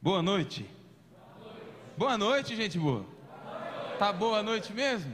[0.00, 0.64] Boa noite.
[1.96, 3.04] Boa noite, gente boa.
[3.98, 5.12] Tá boa noite mesmo?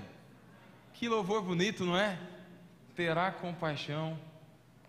[0.93, 2.19] Que louvor bonito, não é?
[2.95, 4.19] Terá compaixão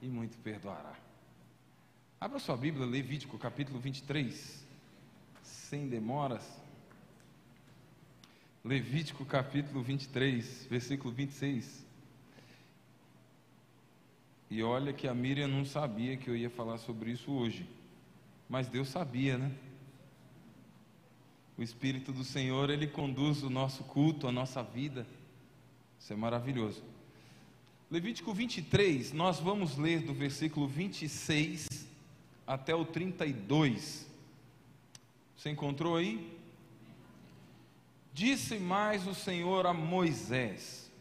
[0.02, 0.94] e muito perdoará.
[2.20, 4.66] Abra sua Bíblia, Levítico capítulo 23,
[5.42, 6.44] sem demoras.
[8.66, 11.86] Levítico capítulo 23, versículo 26.
[14.50, 17.66] E olha que a Miriam não sabia que eu ia falar sobre isso hoje,
[18.50, 19.56] mas Deus sabia, né?
[21.58, 25.08] O Espírito do Senhor, ele conduz o nosso culto, a nossa vida.
[25.98, 26.84] Isso é maravilhoso.
[27.90, 31.68] Levítico 23, nós vamos ler do versículo 26
[32.46, 34.06] até o 32.
[35.38, 36.38] Você encontrou aí?
[38.12, 40.92] Disse mais o Senhor a Moisés: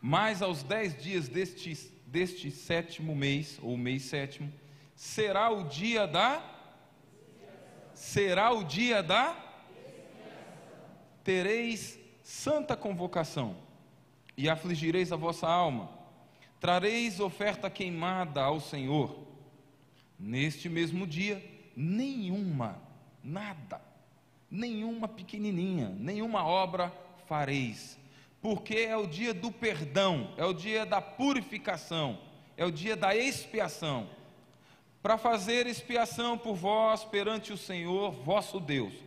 [0.00, 4.50] Mas aos dez dias deste, deste sétimo mês, ou mês sétimo,
[4.96, 6.52] será o dia da.
[7.92, 9.43] Será o dia da
[11.24, 13.56] tereis santa convocação,
[14.36, 15.90] e afligireis a vossa alma,
[16.60, 19.24] trareis oferta queimada ao Senhor.
[20.18, 21.42] Neste mesmo dia,
[21.74, 22.80] nenhuma,
[23.22, 23.80] nada,
[24.50, 26.92] nenhuma pequenininha, nenhuma obra
[27.26, 27.98] fareis,
[28.40, 32.18] porque é o dia do perdão, é o dia da purificação,
[32.56, 34.08] é o dia da expiação,
[35.02, 39.03] para fazer expiação por vós perante o Senhor vosso Deus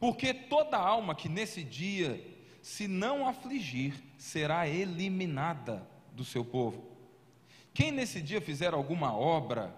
[0.00, 2.20] porque toda alma que nesse dia
[2.62, 6.84] se não afligir, será eliminada do seu povo.
[7.72, 9.74] Quem nesse dia fizer alguma obra,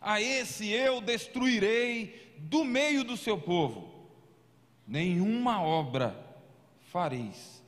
[0.00, 4.08] a esse eu destruirei do meio do seu povo.
[4.86, 6.18] Nenhuma obra
[6.90, 7.62] fareis.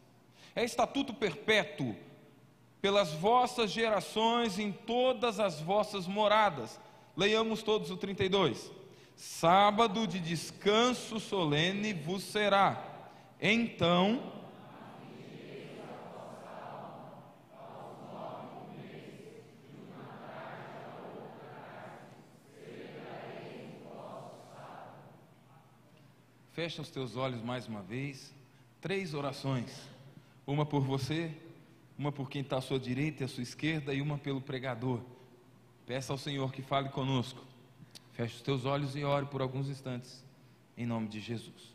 [0.54, 1.94] É estatuto perpétuo
[2.80, 6.80] pelas vossas gerações em todas as vossas moradas.
[7.16, 8.70] Leiamos todos o 32.
[9.24, 13.06] Sábado de descanso solene vos será.
[13.40, 14.20] Então,
[26.50, 28.34] Fecha os teus olhos mais uma vez.
[28.80, 29.88] Três orações:
[30.44, 31.32] uma por você,
[31.96, 35.00] uma por quem está à sua direita e à sua esquerda, e uma pelo pregador.
[35.86, 37.51] Peça ao Senhor que fale conosco.
[38.12, 40.22] Feche os teus olhos e ore por alguns instantes,
[40.76, 41.72] em nome de Jesus.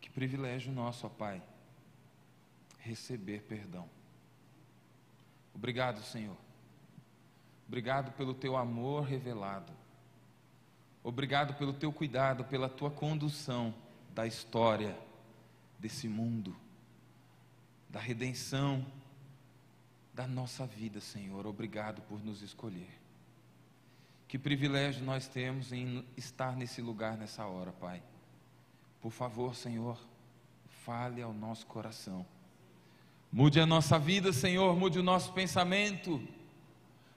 [0.00, 1.40] Que privilégio nosso, ó Pai,
[2.80, 3.88] receber perdão.
[5.54, 6.45] Obrigado, Senhor
[7.66, 9.72] Obrigado pelo teu amor revelado.
[11.02, 13.74] Obrigado pelo teu cuidado, pela tua condução
[14.14, 14.98] da história
[15.78, 16.56] desse mundo,
[17.88, 18.84] da redenção
[20.12, 21.46] da nossa vida, Senhor.
[21.46, 22.88] Obrigado por nos escolher.
[24.26, 28.02] Que privilégio nós temos em estar nesse lugar nessa hora, Pai.
[29.00, 29.98] Por favor, Senhor,
[30.84, 32.26] fale ao nosso coração.
[33.30, 36.26] Mude a nossa vida, Senhor, mude o nosso pensamento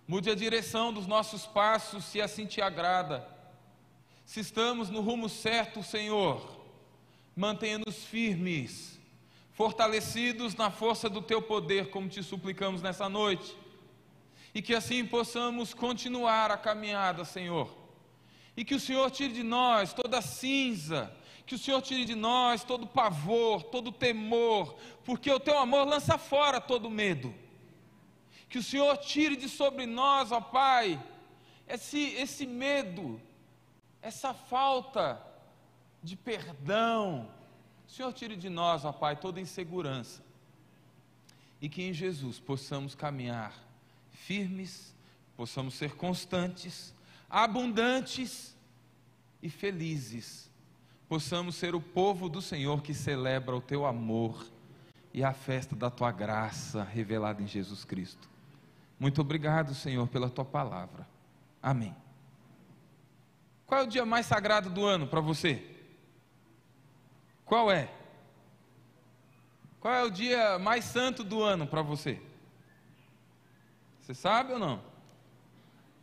[0.09, 3.29] Mude a direção dos nossos passos, se assim te agrada.
[4.25, 6.65] Se estamos no rumo certo, Senhor,
[7.35, 8.99] mantenha-nos firmes,
[9.53, 13.55] fortalecidos na força do teu poder, como te suplicamos nessa noite.
[14.51, 17.71] E que assim possamos continuar a caminhada, Senhor.
[18.57, 21.15] E que o Senhor tire de nós toda cinza,
[21.45, 24.75] que o Senhor tire de nós todo pavor, todo temor,
[25.05, 27.31] porque o teu amor lança fora todo medo
[28.49, 31.01] que o Senhor tire de sobre nós, ó Pai,
[31.67, 33.21] esse, esse medo,
[34.01, 35.21] essa falta
[36.01, 37.29] de perdão.
[37.87, 40.23] O Senhor tire de nós, ó Pai, toda insegurança.
[41.61, 43.53] E que em Jesus possamos caminhar
[44.11, 44.95] firmes,
[45.37, 46.93] possamos ser constantes,
[47.29, 48.55] abundantes
[49.43, 50.49] e felizes.
[51.07, 54.43] Possamos ser o povo do Senhor que celebra o teu amor
[55.13, 58.29] e a festa da tua graça revelada em Jesus Cristo.
[58.99, 61.07] Muito obrigado, Senhor, pela tua palavra.
[61.63, 61.95] Amém.
[63.65, 65.63] Qual é o dia mais sagrado do ano para você?
[67.45, 67.89] Qual é?
[69.79, 72.21] Qual é o dia mais santo do ano para você?
[74.01, 74.81] Você sabe ou não?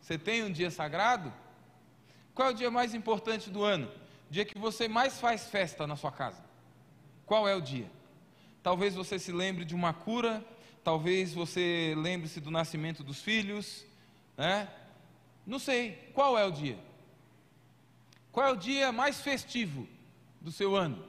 [0.01, 1.33] Você tem um dia sagrado?
[2.35, 3.91] Qual é o dia mais importante do ano?
[4.31, 6.43] Dia que você mais faz festa na sua casa?
[7.27, 7.91] Qual é o dia?
[8.63, 10.45] Talvez você se lembre de uma cura
[10.87, 13.85] talvez você lembre-se do nascimento dos filhos,
[14.37, 14.69] né?
[15.45, 16.79] Não sei, qual é o dia?
[18.31, 19.89] Qual é o dia mais festivo
[20.41, 21.05] do seu ano?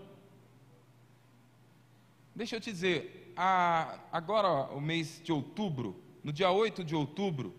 [2.36, 7.54] Deixa eu te dizer, a, agora o mês de outubro, no dia 8 de outubro,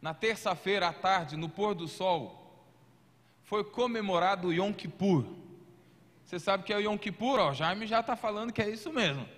[0.00, 2.64] na terça-feira à tarde, no pôr do sol,
[3.42, 5.24] foi comemorado o Yom Kippur.
[6.24, 7.40] Você sabe que é o Yom Kippur?
[7.40, 9.33] Ó, Jaime já está falando que é isso mesmo.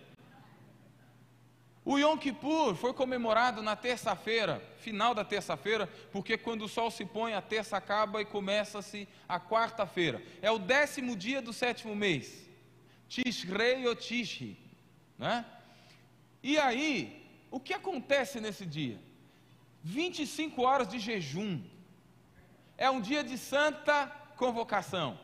[1.89, 7.05] O Yom Kippur foi comemorado na terça-feira, final da terça-feira, porque quando o sol se
[7.05, 10.21] põe, a terça acaba e começa-se a quarta-feira.
[10.43, 12.45] É o décimo dia do sétimo mês.
[13.09, 14.59] Tishrei ou Tishri.
[15.17, 15.47] Né?
[16.43, 18.99] E aí, o que acontece nesse dia?
[19.85, 21.63] 25 horas de jejum.
[22.77, 25.17] É um dia de santa convocação.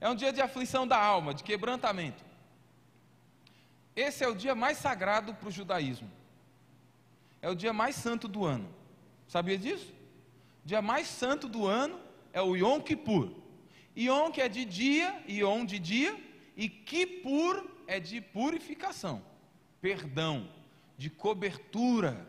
[0.00, 2.24] É um dia de aflição da alma, de quebrantamento.
[3.94, 6.10] Esse é o dia mais sagrado para o judaísmo.
[7.40, 8.72] É o dia mais santo do ano.
[9.26, 9.92] Sabia disso?
[10.64, 12.00] O dia mais santo do ano
[12.32, 13.30] é o Yom Kippur.
[13.96, 16.18] Yom que é de dia, Yom de dia,
[16.56, 19.22] e Kippur é de purificação,
[19.80, 20.48] perdão,
[20.96, 22.26] de cobertura.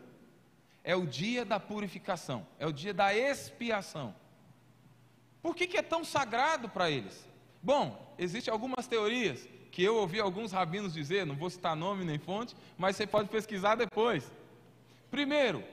[0.82, 4.14] É o dia da purificação, é o dia da expiação.
[5.40, 7.26] Por que, que é tão sagrado para eles?
[7.62, 12.16] Bom, existem algumas teorias que eu ouvi alguns rabinos dizer, não vou citar nome nem
[12.16, 14.30] fonte, mas você pode pesquisar depois.
[15.10, 15.64] Primeiro,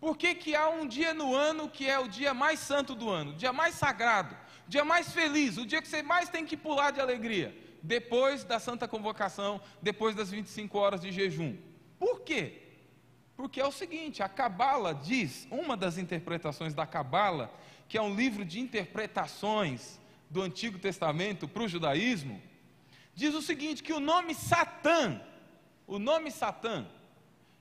[0.00, 3.08] por que, que há um dia no ano que é o dia mais santo do
[3.08, 4.34] ano, o dia mais sagrado,
[4.66, 7.56] o dia mais feliz, o dia que você mais tem que pular de alegria?
[7.80, 11.56] Depois da santa convocação, depois das 25 horas de jejum.
[12.00, 12.62] Por quê?
[13.36, 17.54] Porque é o seguinte, a Cabala diz, uma das interpretações da Cabala,
[17.88, 22.42] que é um livro de interpretações do Antigo Testamento para o judaísmo,
[23.18, 25.20] diz o seguinte: que o nome Satã,
[25.86, 26.86] o nome Satã,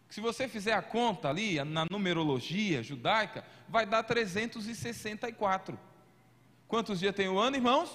[0.08, 5.78] se você fizer a conta ali na numerologia judaica, vai dar 364.
[6.68, 7.90] Quantos dias tem o ano, irmãos?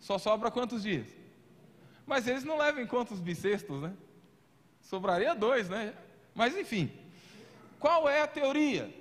[0.00, 1.06] Só sobra quantos dias?
[2.04, 3.94] Mas eles não levam em conta os bissextos, né?
[4.80, 5.94] Sobraria dois, né?
[6.34, 6.90] Mas enfim,
[7.78, 8.92] qual é a teoria?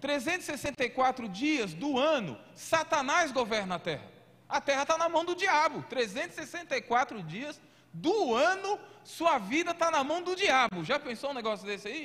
[0.00, 4.11] 364 dias do ano, Satanás governa a terra.
[4.52, 5.82] A terra está na mão do diabo.
[5.88, 7.58] 364 dias
[7.90, 10.84] do ano, sua vida está na mão do diabo.
[10.84, 12.04] Já pensou um negócio desse aí?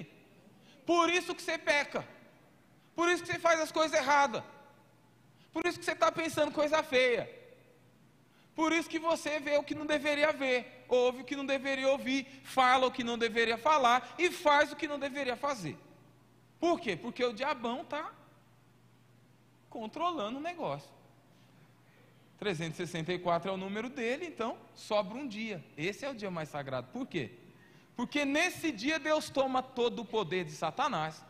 [0.85, 2.07] Por isso que você peca.
[2.95, 4.41] Por isso que você faz as coisas erradas.
[5.51, 7.29] Por isso que você está pensando coisa feia.
[8.55, 11.89] Por isso que você vê o que não deveria ver, ouve o que não deveria
[11.89, 15.77] ouvir, fala o que não deveria falar e faz o que não deveria fazer.
[16.59, 16.95] Por quê?
[16.95, 18.11] Porque o diabão está
[19.69, 20.96] controlando o negócio.
[22.37, 25.63] 364 é o número dele, então sobra um dia.
[25.75, 26.87] Esse é o dia mais sagrado.
[26.91, 27.31] Por quê?
[27.95, 31.23] Porque nesse dia Deus toma todo o poder de Satanás.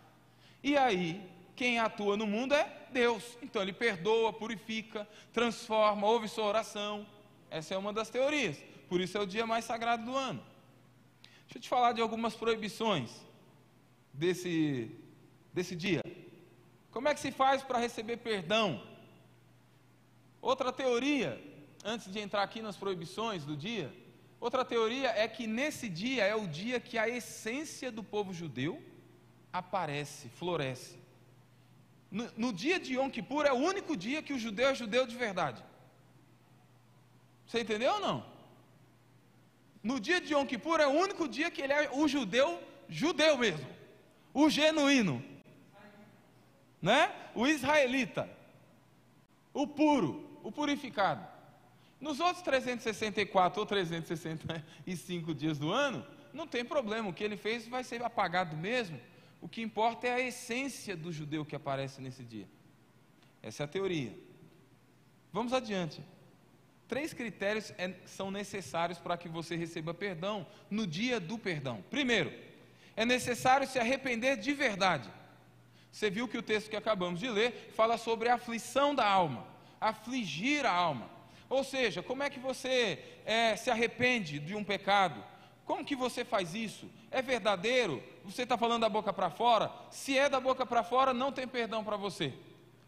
[0.61, 1.21] E aí,
[1.55, 3.37] quem atua no mundo é Deus.
[3.41, 7.07] Então ele perdoa, purifica, transforma, ouve sua oração.
[7.49, 8.61] Essa é uma das teorias.
[8.89, 10.43] Por isso é o dia mais sagrado do ano.
[11.45, 13.09] Deixa eu te falar de algumas proibições
[14.13, 14.91] desse,
[15.53, 16.01] desse dia.
[16.91, 18.81] Como é que se faz para receber perdão?
[20.41, 21.41] Outra teoria,
[21.83, 23.93] antes de entrar aqui nas proibições do dia,
[24.39, 28.81] outra teoria é que nesse dia é o dia que a essência do povo judeu
[29.51, 30.99] aparece, floresce.
[32.09, 35.05] No, no dia de Yom Kippur é o único dia que o judeu é judeu
[35.05, 35.63] de verdade.
[37.45, 38.25] Você entendeu ou não?
[39.81, 43.37] No dia de Yom Kippur é o único dia que ele é o judeu, judeu
[43.37, 43.67] mesmo.
[44.33, 45.23] O genuíno.
[46.81, 47.11] Né?
[47.33, 48.29] O israelita.
[49.53, 51.27] O puro o purificado.
[51.99, 57.67] Nos outros 364 ou 365 dias do ano, não tem problema, o que ele fez
[57.67, 58.97] vai ser apagado mesmo.
[59.41, 62.47] O que importa é a essência do judeu que aparece nesse dia.
[63.43, 64.17] Essa é a teoria.
[65.33, 66.01] Vamos adiante.
[66.87, 71.83] Três critérios é, são necessários para que você receba perdão no dia do perdão.
[71.89, 72.31] Primeiro,
[72.95, 75.11] é necessário se arrepender de verdade.
[75.91, 79.56] Você viu que o texto que acabamos de ler fala sobre a aflição da alma
[79.79, 81.09] afligir a alma.
[81.49, 85.23] Ou seja, como é que você é, se arrepende de um pecado?
[85.65, 86.89] Como que você faz isso?
[87.11, 88.03] É verdadeiro?
[88.23, 89.71] Você está falando da boca para fora?
[89.91, 92.33] Se é da boca para fora, não tem perdão para você.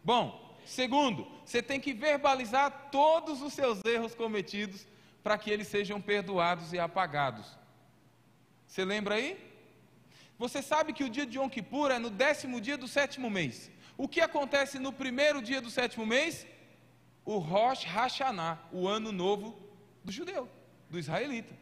[0.04, 4.88] Bom, segundo, você tem que verbalizar todos os seus erros cometidos
[5.24, 7.46] para que eles sejam perdoados e apagados.
[8.66, 9.38] Você lembra aí?
[10.38, 13.70] Você sabe que o dia de Yom Kippur é no décimo dia do sétimo mês.
[13.98, 16.48] O que acontece no primeiro dia do sétimo mês?
[17.30, 19.56] O Rosh Hashanah, o ano novo
[20.04, 20.50] do judeu,
[20.90, 21.56] do israelita.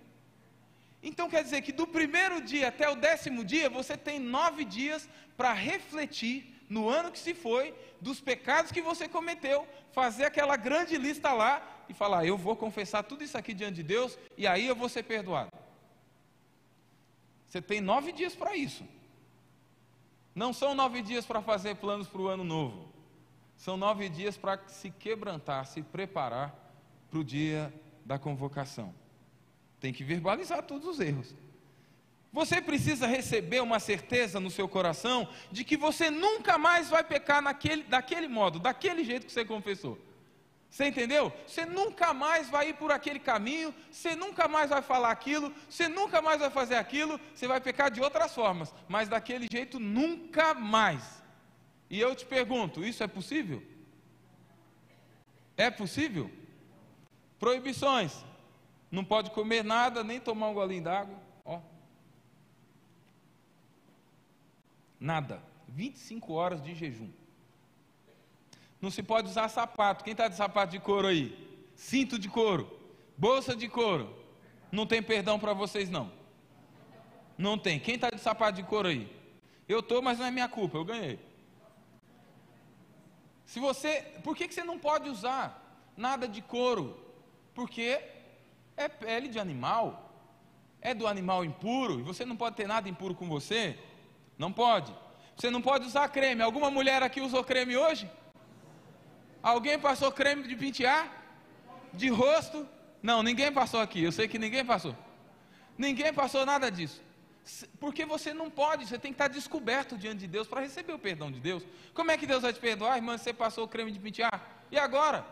[1.03, 5.09] Então quer dizer que do primeiro dia até o décimo dia, você tem nove dias
[5.35, 10.97] para refletir, no ano que se foi, dos pecados que você cometeu, fazer aquela grande
[10.97, 14.65] lista lá e falar: Eu vou confessar tudo isso aqui diante de Deus e aí
[14.65, 15.51] eu vou ser perdoado.
[17.49, 18.85] Você tem nove dias para isso.
[20.33, 22.96] Não são nove dias para fazer planos para o ano novo.
[23.57, 26.55] São nove dias para se quebrantar, se preparar
[27.09, 27.73] para o dia
[28.05, 28.93] da convocação.
[29.79, 31.35] Tem que verbalizar todos os erros.
[32.31, 37.41] Você precisa receber uma certeza no seu coração de que você nunca mais vai pecar
[37.41, 39.97] naquele, daquele modo, daquele jeito que você confessou.
[40.69, 41.33] Você entendeu?
[41.47, 45.87] Você nunca mais vai ir por aquele caminho, você nunca mais vai falar aquilo, você
[45.87, 50.53] nunca mais vai fazer aquilo, você vai pecar de outras formas, mas daquele jeito nunca
[50.53, 51.23] mais.
[51.89, 53.63] E eu te pergunto: isso é possível?
[55.55, 56.29] É possível?
[57.39, 58.23] Proibições:
[58.91, 61.17] não pode comer nada, nem tomar um golinho d'água.
[61.45, 61.59] Ó.
[64.99, 65.41] Nada.
[65.67, 67.09] 25 horas de jejum.
[68.81, 70.03] Não se pode usar sapato.
[70.03, 71.35] Quem está de sapato de couro aí?
[71.75, 72.79] Cinto de couro.
[73.17, 74.15] Bolsa de couro.
[74.71, 76.11] Não tem perdão para vocês, não.
[77.37, 77.79] Não tem.
[77.79, 79.11] Quem está de sapato de couro aí?
[79.67, 81.19] Eu estou, mas não é minha culpa, eu ganhei.
[83.47, 85.45] Se você, por que, que você não pode usar
[85.95, 86.85] nada de couro?
[87.55, 87.99] Porque
[88.75, 90.13] é pele de animal,
[90.81, 93.79] é do animal impuro, e você não pode ter nada impuro com você?
[94.37, 94.93] Não pode.
[95.35, 96.41] Você não pode usar creme.
[96.41, 98.11] Alguma mulher aqui usou creme hoje?
[99.41, 101.09] Alguém passou creme de pentear?
[101.93, 102.67] De rosto?
[103.01, 104.03] Não, ninguém passou aqui.
[104.03, 104.93] Eu sei que ninguém passou.
[105.77, 107.01] Ninguém passou nada disso.
[107.79, 110.99] Porque você não pode, você tem que estar descoberto diante de Deus para receber o
[110.99, 111.63] perdão de Deus.
[111.93, 113.17] Como é que Deus vai te perdoar, irmã?
[113.17, 114.41] Você passou o creme de pentear?
[114.71, 115.25] E agora?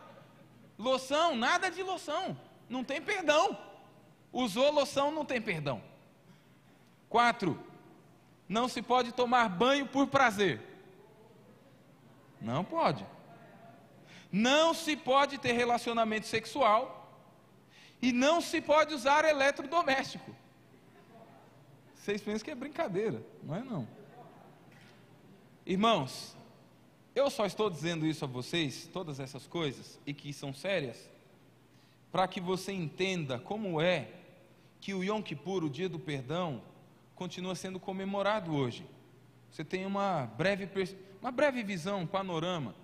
[0.77, 2.38] Loção, nada de loção.
[2.69, 3.57] Não tem perdão.
[4.31, 5.81] Usou loção, não tem perdão.
[7.10, 7.60] Quatro,
[8.48, 10.62] não se pode tomar banho por prazer.
[12.39, 13.05] Não pode.
[14.31, 17.24] Não se pode ter relacionamento sexual
[18.01, 20.36] e não se pode usar eletrodoméstico.
[22.05, 23.88] Vocês pensam que é brincadeira, não é não.
[25.65, 26.38] Irmãos,
[27.15, 31.09] eu só estou dizendo isso a vocês, todas essas coisas, e que são sérias,
[32.12, 34.09] para que você entenda como é
[34.79, 36.62] que o Yom Kippur, o dia do perdão,
[37.15, 38.85] continua sendo comemorado hoje.
[39.50, 40.69] Você tem uma breve,
[41.19, 42.75] uma breve visão, um panorama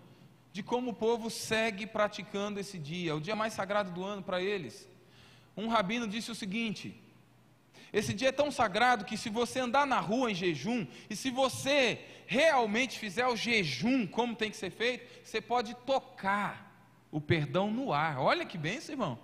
[0.52, 4.42] de como o povo segue praticando esse dia, o dia mais sagrado do ano para
[4.42, 4.90] eles.
[5.56, 7.00] Um rabino disse o seguinte:
[7.94, 11.30] esse dia é tão sagrado que se você andar na rua em jejum, e se
[11.30, 16.72] você realmente fizer o jejum como tem que ser feito, você pode tocar
[17.12, 18.20] o perdão no ar.
[18.20, 19.20] Olha que benção, irmão.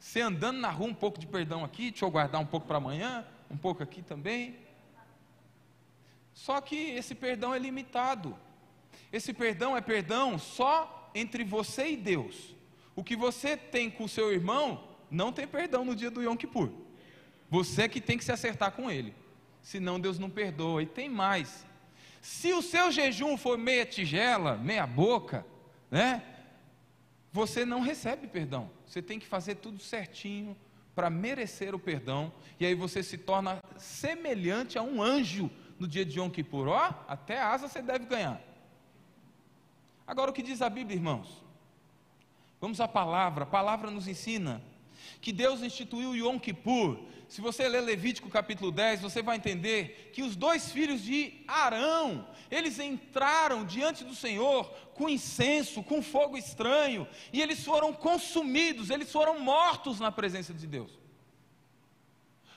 [0.00, 2.78] Você andando na rua, um pouco de perdão aqui, deixa eu guardar um pouco para
[2.78, 4.56] amanhã, um pouco aqui também.
[6.34, 8.36] Só que esse perdão é limitado.
[9.12, 12.56] Esse perdão é perdão só entre você e Deus.
[12.96, 16.36] O que você tem com o seu irmão, não tem perdão no dia do Yom
[16.36, 16.70] Kippur.
[17.52, 19.14] Você que tem que se acertar com ele.
[19.60, 20.82] Senão Deus não perdoa.
[20.82, 21.66] E tem mais.
[22.22, 25.44] Se o seu jejum for meia tigela, meia boca,
[25.90, 26.22] né?
[27.30, 28.70] Você não recebe perdão.
[28.86, 30.56] Você tem que fazer tudo certinho
[30.94, 32.32] para merecer o perdão.
[32.58, 36.68] E aí você se torna semelhante a um anjo no dia de Yom Kippur.
[36.68, 38.40] Ó, até asa você deve ganhar.
[40.06, 41.44] Agora, o que diz a Bíblia, irmãos?
[42.58, 43.44] Vamos à palavra.
[43.44, 44.62] A palavra nos ensina
[45.22, 46.98] que Deus instituiu Yom Kippur.
[47.28, 52.28] Se você ler Levítico capítulo 10, você vai entender que os dois filhos de Arão,
[52.50, 59.10] eles entraram diante do Senhor com incenso, com fogo estranho, e eles foram consumidos, eles
[59.10, 60.90] foram mortos na presença de Deus.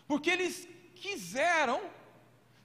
[0.07, 1.79] Porque eles quiseram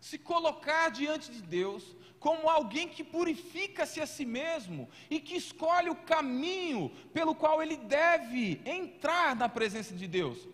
[0.00, 1.84] se colocar diante de Deus
[2.20, 7.78] como alguém que purifica-se a si mesmo e que escolhe o caminho pelo qual ele
[7.78, 10.46] deve entrar na presença de Deus.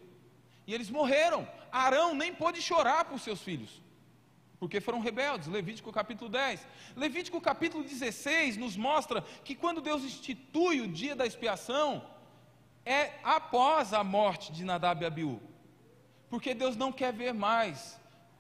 [0.65, 1.47] E eles morreram.
[1.73, 3.83] Arão nem pôde chorar por seus filhos,
[4.61, 5.49] porque foram rebeldes.
[5.49, 6.65] Levítico capítulo 10.
[6.95, 12.09] Levítico capítulo 16 nos mostra que quando Deus institui o dia da expiação,
[12.85, 15.41] é após a morte de Nadab e Abiú.
[16.31, 17.99] Porque Deus não quer ver mais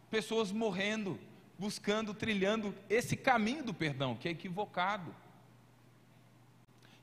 [0.08, 1.18] pessoas morrendo
[1.58, 5.14] buscando, trilhando esse caminho do perdão, que é equivocado.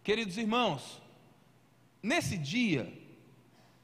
[0.04, 1.02] Queridos irmãos,
[2.02, 2.92] nesse dia,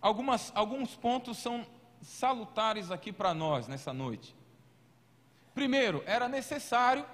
[0.01, 1.65] algumas, alguns pontos são
[2.01, 4.35] salutares aqui para nós nessa noite.
[5.53, 7.05] Primeiro, era necessário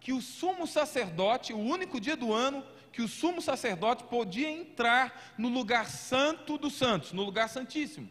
[0.00, 5.34] que o sumo sacerdote, o único dia do ano que o sumo sacerdote podia entrar
[5.36, 8.08] no lugar santo dos santos, no lugar santíssimo.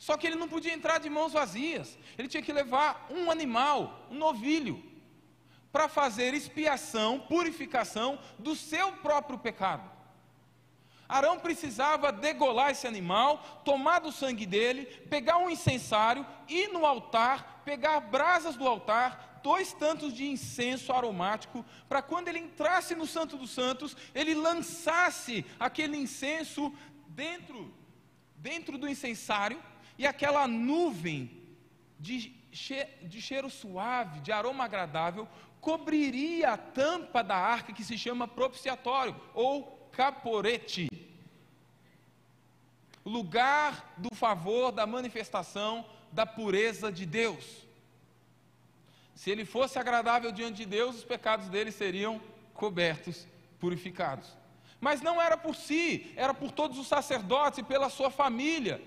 [0.00, 1.98] Só que ele não podia entrar de mãos vazias.
[2.16, 4.82] Ele tinha que levar um animal, um novilho,
[5.70, 9.88] para fazer expiação, purificação do seu próprio pecado.
[11.06, 17.60] Arão precisava degolar esse animal, tomar do sangue dele, pegar um incensário, ir no altar,
[17.62, 23.36] pegar brasas do altar, dois tantos de incenso aromático, para quando ele entrasse no Santo
[23.36, 26.72] dos Santos, ele lançasse aquele incenso
[27.08, 27.70] dentro,
[28.36, 29.62] dentro do incensário,
[30.00, 31.30] e aquela nuvem
[31.98, 32.34] de,
[33.02, 35.28] de cheiro suave, de aroma agradável,
[35.60, 40.88] cobriria a tampa da arca que se chama propiciatório ou caporete.
[43.04, 47.66] Lugar do favor, da manifestação da pureza de Deus.
[49.14, 52.22] Se ele fosse agradável diante de Deus, os pecados dele seriam
[52.54, 53.26] cobertos,
[53.58, 54.34] purificados.
[54.80, 58.82] Mas não era por si, era por todos os sacerdotes e pela sua família.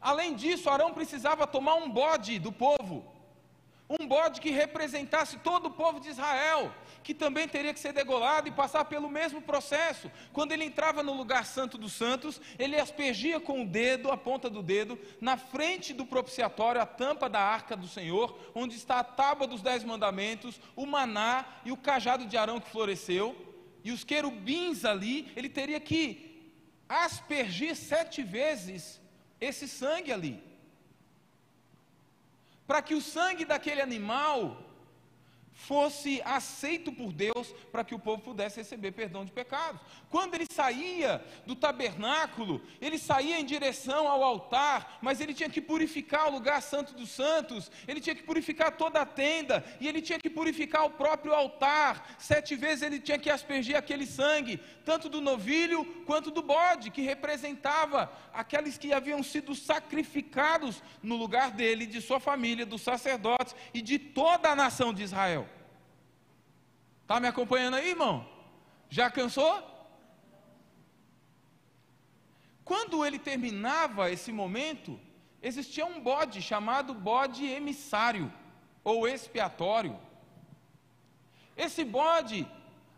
[0.00, 3.16] Além disso, Arão precisava tomar um bode do povo
[3.88, 6.74] um bode que representasse todo o povo de Israel,
[7.04, 10.10] que também teria que ser degolado e passar pelo mesmo processo.
[10.32, 14.50] Quando ele entrava no lugar santo dos santos, ele aspergia com o dedo, a ponta
[14.50, 19.04] do dedo, na frente do propiciatório, a tampa da arca do Senhor, onde está a
[19.04, 23.36] tábua dos dez mandamentos, o maná e o cajado de Arão que floresceu,
[23.84, 26.52] e os querubins ali, ele teria que
[26.88, 29.00] aspergir sete vezes
[29.40, 30.42] esse sangue ali.
[32.66, 34.65] Para que o sangue daquele animal
[35.56, 39.80] fosse aceito por Deus para que o povo pudesse receber perdão de pecados.
[40.10, 45.60] Quando ele saía do tabernáculo, ele saía em direção ao altar, mas ele tinha que
[45.60, 50.02] purificar o lugar santo dos santos, ele tinha que purificar toda a tenda, e ele
[50.02, 52.14] tinha que purificar o próprio altar.
[52.18, 57.00] Sete vezes ele tinha que aspergir aquele sangue, tanto do novilho quanto do bode, que
[57.00, 63.80] representava aqueles que haviam sido sacrificados no lugar dele, de sua família, dos sacerdotes e
[63.80, 65.45] de toda a nação de Israel.
[67.06, 68.28] Está me acompanhando aí, irmão?
[68.90, 69.62] Já cansou?
[72.64, 74.98] Quando ele terminava esse momento,
[75.40, 78.32] existia um bode chamado bode emissário
[78.82, 79.96] ou expiatório.
[81.56, 82.44] Esse bode,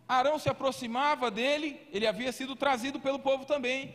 [0.09, 3.95] Arão se aproximava dele, ele havia sido trazido pelo povo também.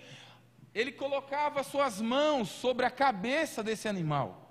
[0.75, 4.47] Ele colocava suas mãos sobre a cabeça desse animal.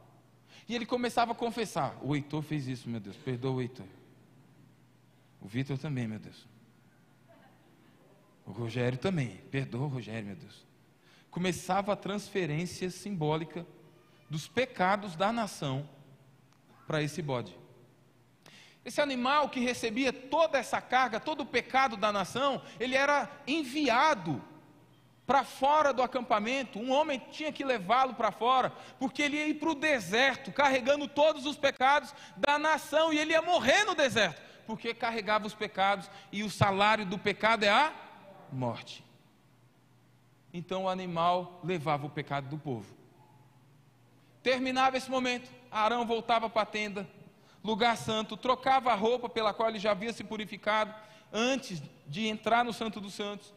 [0.69, 3.87] E ele começava a confessar: O Heitor fez isso, meu Deus, perdoa o Heitor.
[5.43, 6.47] O Vitor também, meu Deus.
[8.47, 9.39] O Rogério também.
[9.51, 10.65] Perdoa Rogério, meu Deus.
[11.31, 13.67] Começava a transferência simbólica
[14.31, 15.89] dos pecados da nação
[16.87, 17.57] para esse bode.
[18.85, 24.43] Esse animal que recebia toda essa carga, todo o pecado da nação, ele era enviado
[25.27, 26.79] para fora do acampamento.
[26.79, 31.09] Um homem tinha que levá-lo para fora, porque ele ia ir para o deserto, carregando
[31.09, 36.11] todos os pecados da nação, e ele ia morrer no deserto porque carregava os pecados
[36.33, 37.93] e o salário do pecado é a
[38.51, 39.05] morte.
[40.51, 42.97] Então o animal levava o pecado do povo.
[44.43, 47.07] Terminava esse momento, Arão voltava para a tenda,
[47.63, 50.95] lugar santo, trocava a roupa pela qual ele já havia se purificado
[51.31, 53.53] antes de entrar no Santo dos Santos.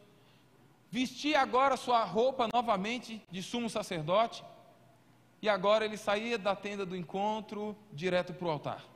[0.90, 4.44] Vestia agora sua roupa novamente de sumo sacerdote,
[5.40, 8.95] e agora ele saía da tenda do encontro direto para o altar.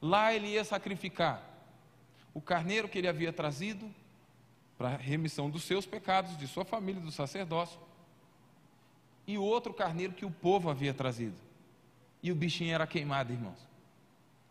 [0.00, 1.42] Lá ele ia sacrificar
[2.34, 3.90] o carneiro que ele havia trazido
[4.76, 7.80] para remissão dos seus pecados, de sua família, do sacerdócio,
[9.26, 11.36] e o outro carneiro que o povo havia trazido.
[12.22, 13.58] E o bichinho era queimado, irmãos.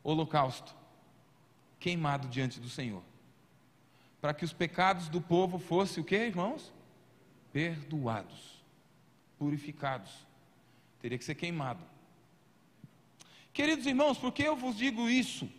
[0.04, 0.74] Holocausto.
[1.80, 3.04] Queimado diante do Senhor.
[4.20, 6.74] Para que os pecados do povo fossem o que, irmãos?
[7.54, 8.64] Perdoados,
[9.38, 10.12] purificados.
[11.00, 11.84] Teria que ser queimado.
[13.56, 15.50] Queridos irmãos, por que eu vos digo isso?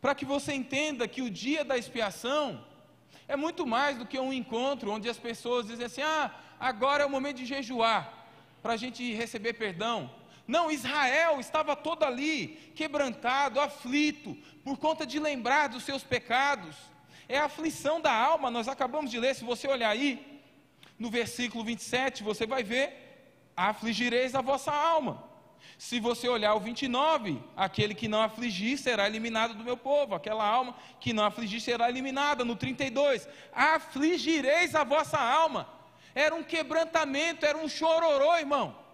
[0.00, 2.64] Para que você entenda que o dia da expiação
[3.28, 7.06] é muito mais do que um encontro onde as pessoas dizem assim: ah, agora é
[7.06, 8.26] o momento de jejuar,
[8.62, 10.10] para a gente receber perdão.
[10.48, 16.74] Não, Israel estava todo ali, quebrantado, aflito, por conta de lembrar dos seus pecados.
[17.28, 20.40] É a aflição da alma, nós acabamos de ler, se você olhar aí,
[20.98, 25.35] no versículo 27, você vai ver: afligireis a vossa alma.
[25.78, 30.46] Se você olhar o 29, aquele que não afligir será eliminado do meu povo, aquela
[30.46, 32.44] alma que não afligir será eliminada.
[32.44, 35.68] No 32, afligireis a vossa alma.
[36.14, 38.86] Era um quebrantamento, era um chororô, irmão.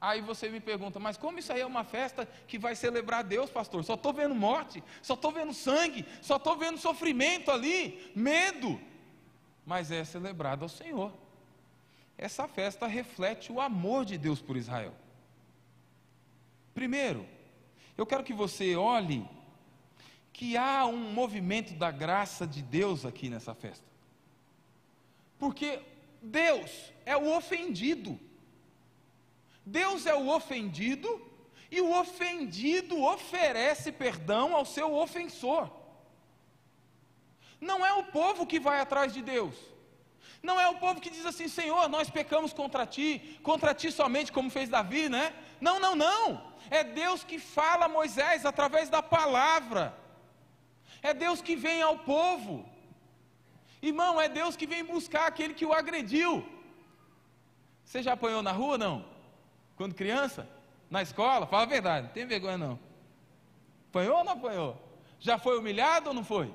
[0.00, 3.50] Aí você me pergunta, mas como isso aí é uma festa que vai celebrar Deus,
[3.50, 3.84] pastor?
[3.84, 8.80] Só estou vendo morte, só estou vendo sangue, só estou vendo sofrimento ali, medo.
[9.64, 11.12] Mas é celebrado ao Senhor
[12.22, 14.94] essa festa reflete o amor de Deus por Israel.
[16.72, 17.26] Primeiro,
[17.96, 19.28] Eu quero que você olhe
[20.32, 23.84] que há um movimento da graça de Deus aqui nessa festa.
[25.38, 25.80] Porque
[26.22, 28.18] Deus é o ofendido.
[29.64, 31.30] Deus é o ofendido
[31.70, 35.70] e o ofendido oferece perdão ao seu ofensor.
[37.60, 39.54] Não é o povo que vai atrás de Deus.
[40.42, 44.32] Não é o povo que diz assim: Senhor, nós pecamos contra ti, contra ti somente,
[44.32, 45.32] como fez Davi, né?
[45.60, 46.52] Não, não, não.
[46.68, 49.96] É Deus que fala a Moisés através da palavra.
[51.00, 52.68] É Deus que vem ao povo.
[53.80, 56.46] Irmão, é Deus que vem buscar aquele que o agrediu.
[57.84, 59.04] Você já apanhou na rua, não?
[59.76, 60.48] Quando criança?
[60.90, 61.46] Na escola?
[61.46, 62.78] Fala a verdade, não tem vergonha não.
[63.90, 64.80] Apanhou ou não apanhou?
[65.18, 66.52] Já foi humilhado ou não foi?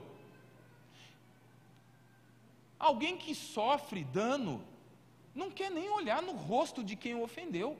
[2.79, 4.63] Alguém que sofre dano
[5.33, 7.77] não quer nem olhar no rosto de quem o ofendeu.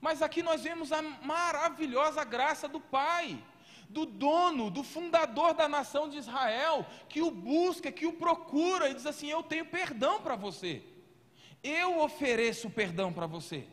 [0.00, 3.42] Mas aqui nós vemos a maravilhosa graça do Pai,
[3.88, 8.94] do dono, do fundador da nação de Israel, que o busca, que o procura e
[8.94, 10.82] diz assim: Eu tenho perdão para você,
[11.62, 13.66] eu ofereço perdão para você,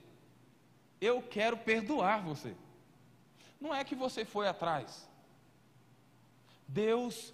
[1.02, 2.56] eu quero perdoar você.
[3.60, 5.08] Não é que você foi atrás,
[6.68, 7.34] Deus,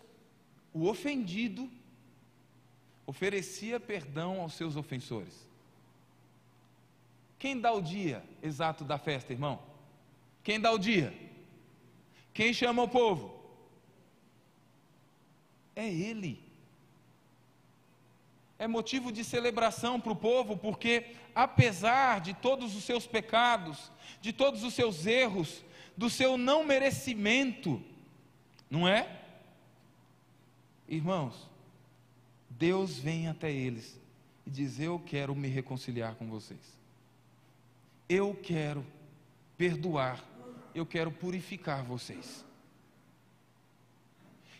[0.73, 1.69] o ofendido,
[3.07, 5.47] oferecia perdão aos seus ofensores.
[7.39, 9.59] Quem dá o dia exato da festa, irmão?
[10.43, 11.13] Quem dá o dia?
[12.33, 13.33] Quem chama o povo?
[15.73, 16.45] É Ele.
[18.59, 24.33] É motivo de celebração para o povo, porque apesar de todos os seus pecados, de
[24.33, 25.63] todos os seus erros,
[25.95, 27.81] do seu não merecimento,
[28.69, 29.21] não é?
[30.87, 31.46] Irmãos,
[32.57, 33.99] Deus vem até eles
[34.45, 36.59] e diz: Eu quero me reconciliar com vocês.
[38.09, 38.85] Eu quero
[39.57, 40.23] perdoar.
[40.73, 42.45] Eu quero purificar vocês.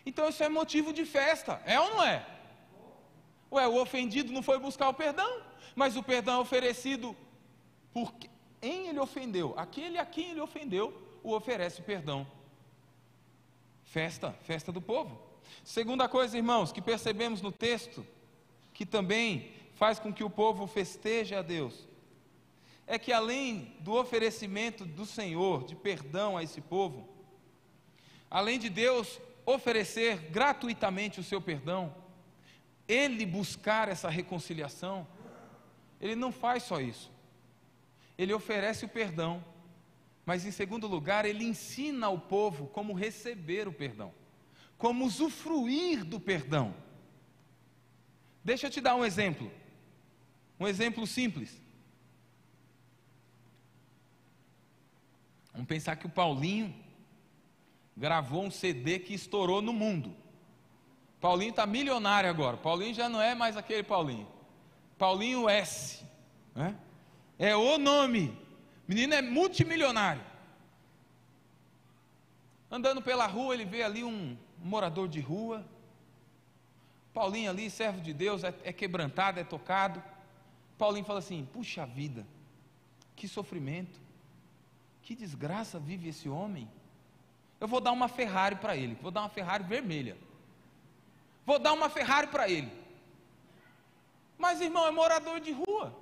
[0.04, 2.26] Então isso é motivo de festa, é ou não é?
[3.52, 5.42] Ué, o ofendido não foi buscar o perdão,
[5.76, 7.16] mas o perdão é oferecido
[7.92, 9.54] por quem ele ofendeu.
[9.56, 12.26] Aquele a quem ele ofendeu, o oferece perdão.
[13.84, 15.27] Festa, festa do povo.
[15.64, 18.06] Segunda coisa, irmãos, que percebemos no texto,
[18.72, 21.86] que também faz com que o povo festeje a Deus,
[22.86, 27.08] é que além do oferecimento do Senhor de perdão a esse povo,
[28.30, 31.94] além de Deus oferecer gratuitamente o seu perdão,
[32.86, 35.06] ele buscar essa reconciliação,
[36.00, 37.10] ele não faz só isso.
[38.16, 39.44] Ele oferece o perdão,
[40.24, 44.12] mas em segundo lugar, ele ensina ao povo como receber o perdão
[44.78, 46.72] como usufruir do perdão.
[48.44, 49.50] Deixa eu te dar um exemplo.
[50.58, 51.60] Um exemplo simples.
[55.52, 56.72] Vamos pensar que o Paulinho
[57.96, 60.14] gravou um CD que estourou no mundo.
[61.20, 62.56] Paulinho está milionário agora.
[62.56, 64.28] Paulinho já não é mais aquele Paulinho.
[64.96, 66.04] Paulinho S.
[66.54, 66.76] Né?
[67.36, 68.38] É o nome.
[68.86, 70.22] Menino é multimilionário.
[72.70, 75.64] Andando pela rua, ele vê ali um morador de rua.
[77.12, 80.02] Paulinho ali, servo de Deus, é, é quebrantado, é tocado.
[80.76, 82.26] Paulinho fala assim: puxa vida,
[83.16, 84.00] que sofrimento,
[85.02, 86.68] que desgraça vive esse homem.
[87.60, 90.16] Eu vou dar uma Ferrari para ele, vou dar uma Ferrari vermelha.
[91.44, 92.70] Vou dar uma Ferrari para ele.
[94.36, 95.96] Mas irmão, é morador de rua.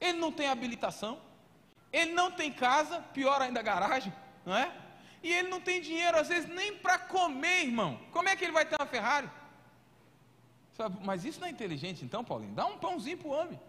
[0.00, 1.20] Ele não tem habilitação,
[1.92, 4.12] ele não tem casa, pior ainda garagem,
[4.44, 4.72] não é?
[5.26, 7.98] E ele não tem dinheiro, às vezes, nem para comer, irmão.
[8.12, 9.28] Como é que ele vai ter uma Ferrari?
[11.02, 12.54] Mas isso não é inteligente, então, Paulinho?
[12.54, 13.60] Dá um pãozinho para o homem.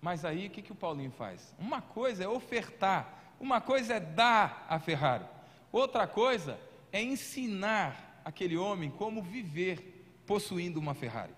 [0.00, 1.54] Mas aí o que, que o Paulinho faz?
[1.56, 5.24] Uma coisa é ofertar, uma coisa é dar a Ferrari,
[5.70, 6.58] outra coisa
[6.90, 11.34] é ensinar aquele homem como viver possuindo uma Ferrari.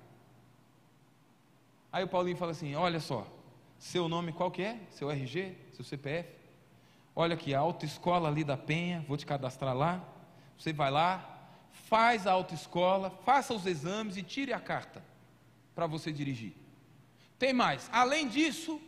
[1.93, 3.27] Aí o Paulinho fala assim: olha só,
[3.79, 4.81] seu nome qual que é?
[4.91, 6.42] Seu RG, seu CPF?
[7.15, 10.03] Olha aqui, a autoescola ali da Penha, vou te cadastrar lá.
[10.57, 11.33] Você vai lá,
[11.71, 15.05] faz a autoescola, faça os exames e tire a carta
[15.75, 16.55] para você dirigir.
[17.39, 18.81] Tem mais, além disso,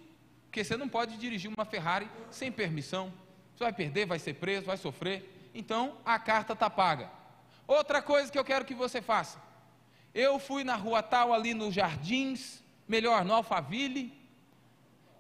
[0.47, 3.13] porque você não pode dirigir uma Ferrari sem permissão.
[3.55, 5.51] Você vai perder, vai ser preso, vai sofrer.
[5.55, 7.11] Então a carta está paga.
[7.67, 9.43] Outra coisa que eu quero que você faça.
[10.15, 14.17] Eu fui na rua tal ali nos Jardins, melhor, no Alphaville,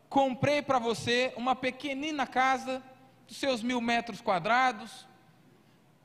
[0.08, 2.82] comprei para você uma pequenina casa
[3.26, 5.06] dos seus mil metros quadrados,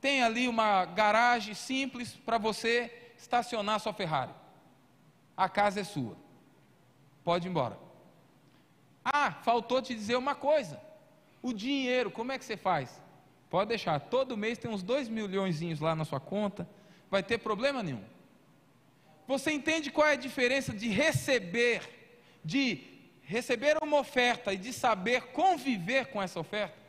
[0.00, 4.32] tem ali uma garagem simples para você estacionar sua Ferrari.
[5.36, 6.16] A casa é sua.
[7.22, 7.78] Pode ir embora.
[9.04, 10.80] Ah, faltou te dizer uma coisa.
[11.42, 13.00] O dinheiro, como é que você faz?
[13.48, 16.68] Pode deixar, todo mês tem uns dois milhões lá na sua conta,
[17.10, 18.04] vai ter problema nenhum.
[19.26, 21.82] Você entende qual é a diferença de receber,
[22.44, 22.84] de
[23.22, 26.79] receber uma oferta e de saber conviver com essa oferta?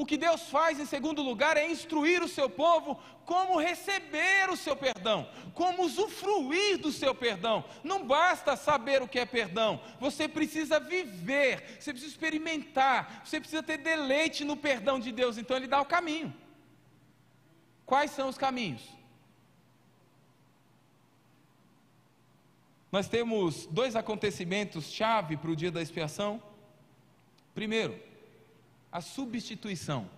[0.00, 4.56] O que Deus faz, em segundo lugar, é instruir o seu povo como receber o
[4.56, 7.62] seu perdão, como usufruir do seu perdão.
[7.84, 13.62] Não basta saber o que é perdão, você precisa viver, você precisa experimentar, você precisa
[13.62, 15.36] ter deleite no perdão de Deus.
[15.36, 16.34] Então, Ele dá o caminho.
[17.84, 18.82] Quais são os caminhos?
[22.90, 26.42] Nós temos dois acontecimentos chave para o dia da expiação.
[27.54, 28.08] Primeiro,
[28.90, 30.08] a substituição.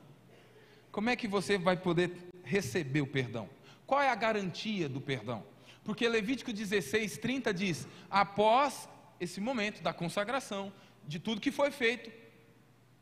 [0.91, 2.13] Como é que você vai poder
[2.45, 3.49] receber o perdão?
[3.87, 5.45] Qual é a garantia do perdão?
[5.85, 10.73] Porque Levítico 16, 30 diz: após esse momento da consagração,
[11.07, 12.11] de tudo que foi feito,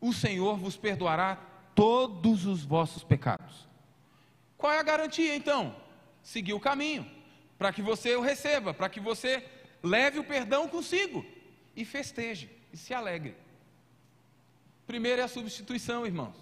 [0.01, 1.37] o Senhor vos perdoará
[1.75, 3.69] todos os vossos pecados.
[4.57, 5.75] Qual é a garantia então?
[6.23, 7.11] Seguir o caminho,
[7.59, 9.45] para que você o receba, para que você
[9.83, 11.25] leve o perdão consigo
[11.75, 13.35] e festeje e se alegre.
[14.91, 16.35] Primeiro é a substituição, irmãos.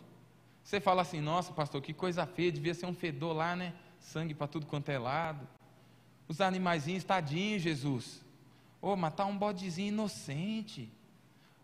[0.65, 3.75] Você fala assim, nossa, pastor, que coisa feia, devia ser um fedor lá, né?
[4.01, 5.47] Sangue para tudo quanto é lado.
[6.27, 8.25] Os animaizinhos, tadinho, Jesus.
[8.81, 10.91] Ô, oh, matar um bodezinho inocente.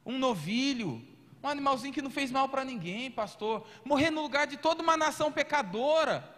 [0.05, 1.03] Um novilho.
[1.43, 3.67] Um animalzinho que não fez mal para ninguém, pastor.
[3.83, 6.37] Morrer no lugar de toda uma nação pecadora.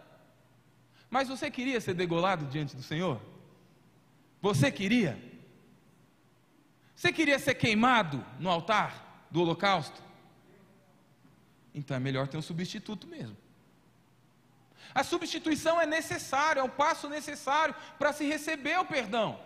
[1.09, 3.19] Mas você queria ser degolado diante do Senhor?
[4.41, 5.21] Você queria?
[6.95, 10.06] Você queria ser queimado no altar do holocausto?
[11.77, 13.37] Então é melhor ter um substituto mesmo.
[14.95, 19.39] A substituição é necessária, é um passo necessário para se receber o perdão.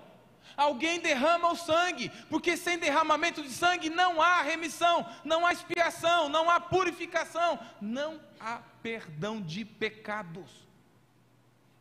[0.55, 6.29] Alguém derrama o sangue, porque sem derramamento de sangue não há remissão, não há expiação,
[6.29, 10.49] não há purificação, não há perdão de pecados.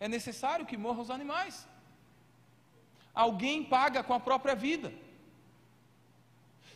[0.00, 1.68] É necessário que morram os animais.
[3.14, 4.92] Alguém paga com a própria vida.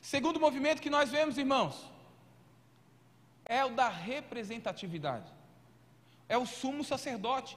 [0.01, 1.94] Segundo movimento que nós vemos, irmãos,
[3.45, 5.31] é o da representatividade.
[6.29, 7.57] É o sumo sacerdote.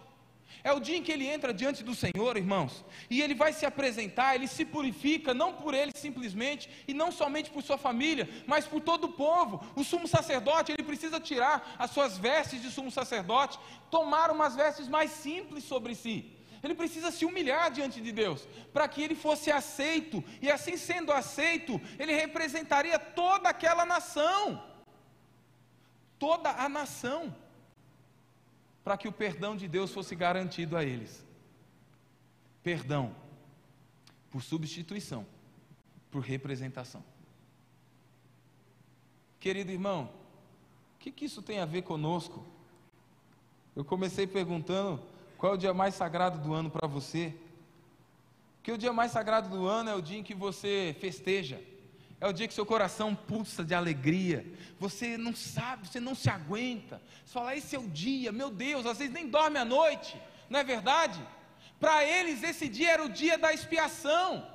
[0.63, 3.65] É o dia em que ele entra diante do Senhor, irmãos, e ele vai se
[3.65, 8.65] apresentar, ele se purifica, não por ele simplesmente, e não somente por sua família, mas
[8.65, 9.63] por todo o povo.
[9.75, 13.59] O sumo sacerdote, ele precisa tirar as suas vestes de sumo sacerdote,
[13.91, 16.33] tomar umas vestes mais simples sobre si.
[16.63, 21.11] Ele precisa se humilhar diante de Deus, para que ele fosse aceito, e assim sendo
[21.11, 24.63] aceito, ele representaria toda aquela nação
[26.19, 27.35] toda a nação,
[28.83, 31.25] para que o perdão de Deus fosse garantido a eles.
[32.63, 33.15] Perdão
[34.29, 35.25] por substituição,
[36.11, 37.03] por representação.
[39.39, 40.09] Querido irmão,
[40.95, 42.45] o que, que isso tem a ver conosco?
[43.75, 45.01] Eu comecei perguntando
[45.37, 47.35] qual é o dia mais sagrado do ano para você.
[48.57, 51.61] Porque o dia mais sagrado do ano é o dia em que você festeja
[52.19, 54.45] é o dia que seu coração pulsa de alegria.
[54.79, 57.01] Você não sabe, você não se aguenta.
[57.23, 60.59] Você fala, esse é o dia, meu Deus, às vezes nem dorme à noite, não
[60.59, 61.19] é verdade?
[61.79, 64.47] Para eles, esse dia era o dia da expiação,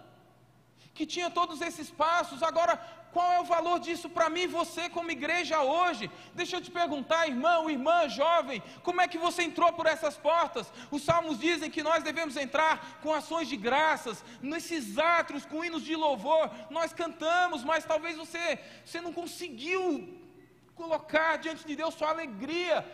[0.92, 2.42] que tinha todos esses passos.
[2.42, 2.80] Agora,
[3.12, 6.10] qual é o valor disso para mim e você como igreja hoje?
[6.34, 10.72] Deixa eu te perguntar, irmão, irmã, jovem, como é que você entrou por essas portas?
[10.90, 15.82] Os salmos dizem que nós devemos entrar com ações de graças, nesses átrios, com hinos
[15.82, 16.50] de louvor.
[16.70, 20.18] Nós cantamos, mas talvez você, você não conseguiu
[20.74, 22.84] colocar diante de Deus sua alegria.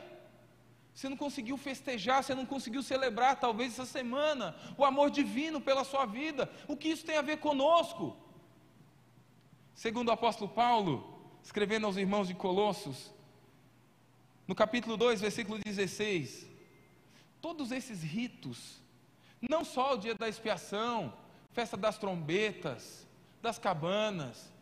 [0.92, 5.84] Você não conseguiu festejar, você não conseguiu celebrar, talvez essa semana, o amor divino pela
[5.84, 6.50] sua vida.
[6.66, 8.16] O que isso tem a ver conosco?
[9.78, 11.08] Segundo o apóstolo Paulo,
[11.40, 13.12] escrevendo aos irmãos de Colossos,
[14.44, 16.48] no capítulo 2, versículo 16,
[17.40, 18.82] todos esses ritos,
[19.40, 21.14] não só o dia da expiação,
[21.52, 23.06] festa das trombetas,
[23.40, 24.52] das cabanas,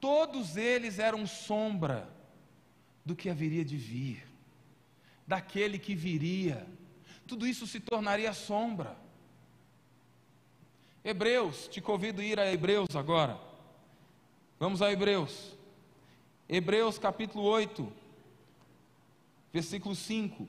[0.00, 2.12] todos eles eram sombra
[3.04, 4.26] do que haveria de vir,
[5.24, 6.66] daquele que viria.
[7.24, 8.98] Tudo isso se tornaria sombra.
[11.04, 13.46] Hebreus, te convido a ir a Hebreus agora.
[14.58, 15.54] Vamos a Hebreus.
[16.48, 17.92] Hebreus capítulo 8,
[19.52, 20.48] versículo 5.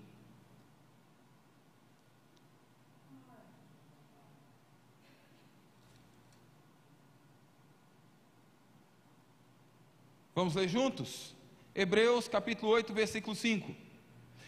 [10.33, 11.35] Vamos ler juntos?
[11.75, 13.75] Hebreus capítulo 8, versículo 5.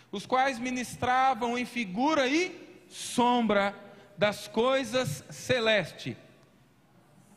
[0.09, 3.75] Os quais ministravam em figura e sombra
[4.17, 6.15] das coisas celestes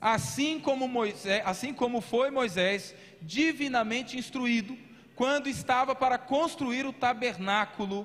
[0.02, 4.76] assim como, Moisés, assim como foi Moisés divinamente instruído
[5.14, 8.04] quando estava para construir o tabernáculo,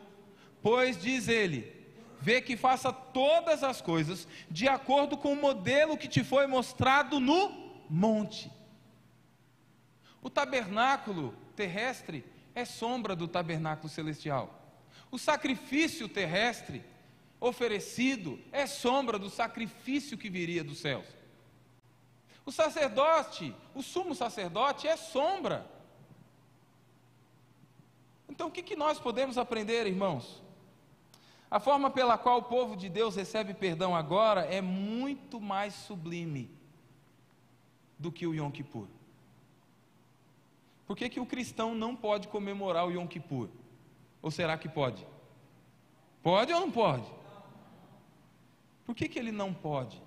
[0.61, 1.73] pois diz ele:
[2.21, 7.19] Vê que faça todas as coisas de acordo com o modelo que te foi mostrado
[7.19, 8.51] no monte.
[10.21, 14.53] O tabernáculo terrestre é sombra do tabernáculo celestial.
[15.09, 16.83] O sacrifício terrestre
[17.39, 21.16] oferecido é sombra do sacrifício que viria dos céus.
[22.47, 25.69] O sacerdote, o sumo sacerdote, é sombra.
[28.29, 30.41] Então, o que, que nós podemos aprender, irmãos?
[31.51, 36.49] A forma pela qual o povo de Deus recebe perdão agora é muito mais sublime
[37.99, 38.87] do que o Yom Kippur.
[40.85, 43.49] Por que, que o cristão não pode comemorar o Yom Kippur?
[44.21, 45.05] Ou será que pode?
[46.23, 47.11] Pode ou não pode?
[48.85, 50.06] Por que, que ele não pode?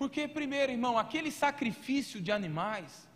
[0.00, 3.06] Porque, primeiro, irmão, aquele sacrifício de animais,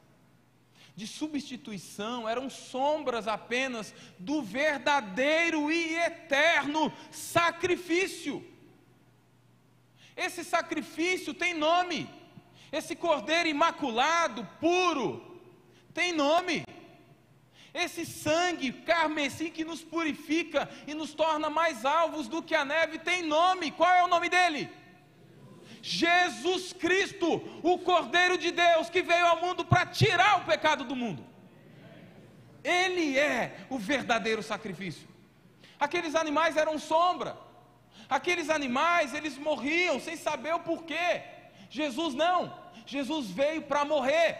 [0.94, 8.46] de substituição, eram sombras apenas do verdadeiro e eterno sacrifício.
[10.14, 12.06] Esse sacrifício tem nome,
[12.70, 15.40] esse cordeiro imaculado, puro,
[15.94, 16.66] tem nome.
[17.72, 22.98] Esse sangue carmesim que nos purifica e nos torna mais alvos do que a neve
[22.98, 23.70] tem nome.
[23.70, 24.83] Qual é o nome dele?
[25.86, 30.96] Jesus Cristo, o Cordeiro de Deus que veio ao mundo para tirar o pecado do
[30.96, 31.22] mundo.
[32.64, 35.06] Ele é o verdadeiro sacrifício.
[35.78, 37.36] Aqueles animais eram sombra.
[38.08, 41.22] Aqueles animais, eles morriam sem saber o porquê.
[41.68, 42.58] Jesus não.
[42.86, 44.38] Jesus veio para morrer.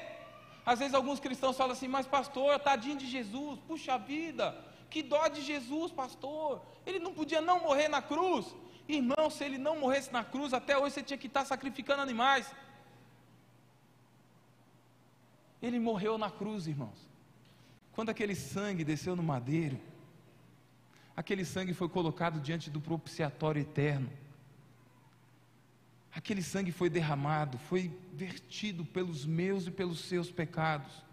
[0.64, 5.28] Às vezes alguns cristãos falam assim, mas pastor, tadinho de Jesus, puxa vida, que dó
[5.28, 6.62] de Jesus, pastor.
[6.86, 8.46] Ele não podia não morrer na cruz.
[8.88, 12.54] Irmão, se ele não morresse na cruz, até hoje você tinha que estar sacrificando animais.
[15.62, 17.08] Ele morreu na cruz, irmãos.
[17.92, 19.80] Quando aquele sangue desceu no madeiro,
[21.16, 24.10] aquele sangue foi colocado diante do propiciatório eterno.
[26.14, 31.03] Aquele sangue foi derramado, foi vertido pelos meus e pelos seus pecados.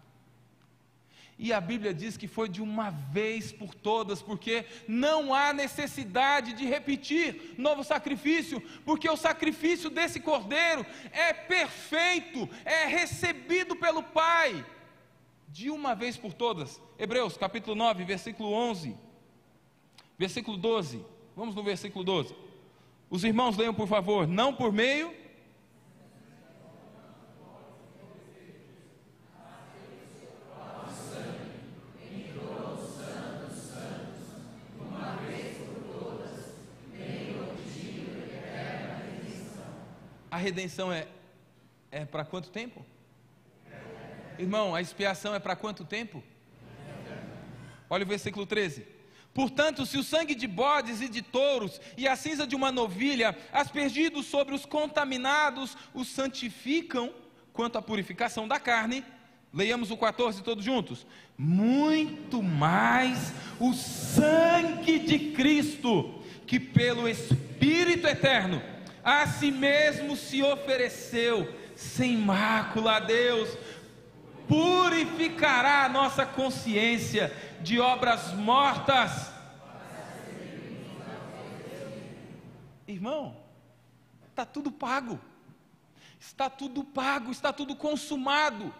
[1.38, 6.52] E a Bíblia diz que foi de uma vez por todas, porque não há necessidade
[6.52, 14.64] de repetir novo sacrifício, porque o sacrifício desse cordeiro é perfeito, é recebido pelo Pai,
[15.48, 16.80] de uma vez por todas.
[16.98, 18.96] Hebreus capítulo 9, versículo 11,
[20.18, 21.04] versículo 12.
[21.34, 22.34] Vamos no versículo 12.
[23.10, 25.21] Os irmãos leiam, por favor, não por meio.
[40.32, 41.06] A redenção é,
[41.90, 42.82] é para quanto tempo?
[44.38, 46.24] Irmão, a expiação é para quanto tempo?
[47.90, 48.86] Olha o versículo 13.
[49.34, 53.36] Portanto, se o sangue de bodes e de touros e a cinza de uma novilha,
[53.52, 57.12] aspergidos sobre os contaminados, os santificam
[57.52, 59.04] quanto à purificação da carne,
[59.52, 61.06] leiamos o 14 todos juntos.
[61.36, 68.71] Muito mais o sangue de Cristo, que pelo Espírito eterno
[69.04, 73.56] a si mesmo se ofereceu sem mácula a Deus,
[74.48, 79.32] purificará a nossa consciência de obras mortas.
[82.86, 83.36] Irmão,
[84.28, 85.20] está tudo pago,
[86.20, 88.72] está tudo pago, está tudo consumado.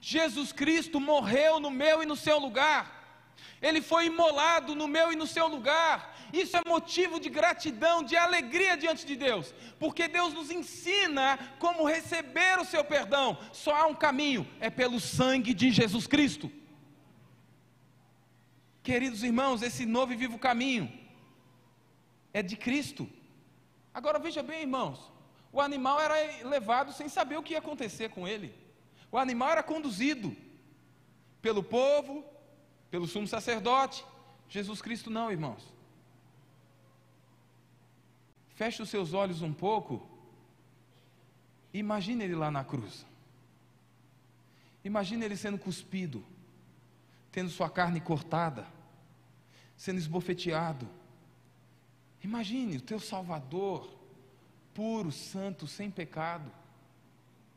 [0.00, 2.98] Jesus Cristo morreu no meu e no seu lugar.
[3.60, 6.09] Ele foi imolado no meu e no seu lugar.
[6.32, 11.86] Isso é motivo de gratidão, de alegria diante de Deus, porque Deus nos ensina como
[11.86, 13.38] receber o seu perdão.
[13.52, 16.50] Só há um caminho, é pelo sangue de Jesus Cristo.
[18.82, 20.90] Queridos irmãos, esse novo e vivo caminho
[22.32, 23.08] é de Cristo.
[23.92, 25.10] Agora veja bem, irmãos,
[25.52, 26.14] o animal era
[26.48, 28.54] levado sem saber o que ia acontecer com ele.
[29.10, 30.36] O animal era conduzido
[31.42, 32.24] pelo povo,
[32.90, 34.04] pelo sumo sacerdote.
[34.48, 35.79] Jesus Cristo não, irmãos.
[38.60, 40.06] Feche os seus olhos um pouco.
[41.72, 43.06] Imagine ele lá na cruz.
[44.84, 46.22] Imagine ele sendo cuspido
[47.32, 48.66] tendo sua carne cortada,
[49.78, 50.86] sendo esbofeteado.
[52.22, 53.98] Imagine o teu Salvador,
[54.74, 56.52] puro, santo, sem pecado.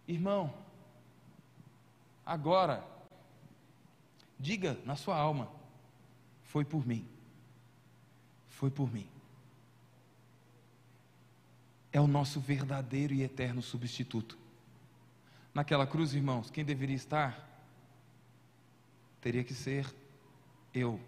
[0.08, 0.54] Irmão,
[2.26, 2.82] agora,
[4.40, 5.52] diga na sua alma:
[6.44, 7.06] foi por mim.
[8.48, 9.13] Foi por mim.
[11.94, 14.38] É o nosso verdadeiro e eterno substituto.
[15.54, 17.54] Naquela cruz, irmãos, quem deveria estar?
[19.24, 19.86] teria que ser
[20.74, 21.00] eu.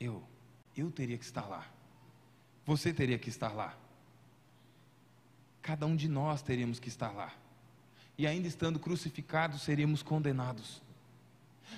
[0.00, 0.24] Eu.
[0.74, 1.66] Eu teria que estar lá.
[2.64, 3.76] Você teria que estar lá.
[5.60, 7.32] Cada um de nós teríamos que estar lá.
[8.16, 10.82] E ainda estando crucificados, seríamos condenados.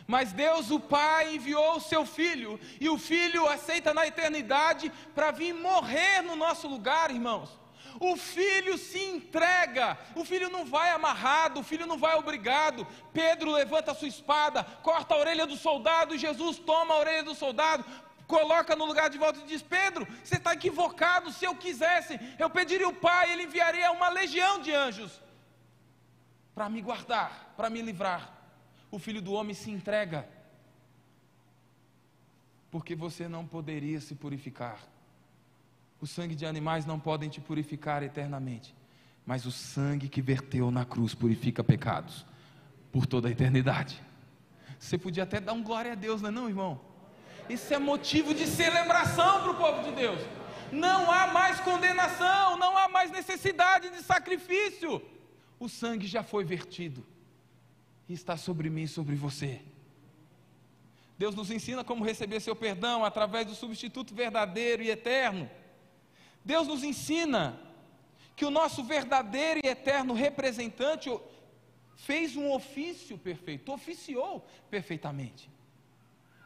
[0.06, 5.32] Mas Deus, o Pai, enviou o seu filho, e o filho aceita na eternidade para
[5.32, 7.58] vir morrer no nosso lugar, irmãos.
[8.00, 12.86] O filho se entrega, o filho não vai amarrado, o filho não vai obrigado.
[13.12, 17.34] Pedro levanta a sua espada, corta a orelha do soldado, Jesus toma a orelha do
[17.34, 17.84] soldado,
[18.26, 21.32] coloca no lugar de volta e diz: Pedro, você está equivocado.
[21.32, 25.20] Se eu quisesse, eu pediria o Pai, ele enviaria uma legião de anjos
[26.54, 28.38] para me guardar, para me livrar
[28.90, 30.28] o filho do homem se entrega,
[32.70, 34.78] porque você não poderia se purificar.
[36.00, 38.74] O sangue de animais não podem te purificar eternamente,
[39.26, 42.24] mas o sangue que verteu na cruz purifica pecados
[42.92, 44.00] por toda a eternidade.
[44.78, 46.80] Você podia até dar um glória a Deus, não é não, irmão?
[47.48, 50.20] Isso é motivo de celebração para o povo de Deus.
[50.70, 55.02] Não há mais condenação, não há mais necessidade de sacrifício.
[55.58, 57.04] O sangue já foi vertido
[58.08, 59.60] e está sobre mim e sobre você.
[61.18, 65.50] Deus nos ensina como receber seu perdão através do substituto verdadeiro e eterno.
[66.50, 67.60] Deus nos ensina
[68.34, 71.10] que o nosso verdadeiro e eterno representante
[71.94, 75.50] fez um ofício perfeito, oficiou perfeitamente.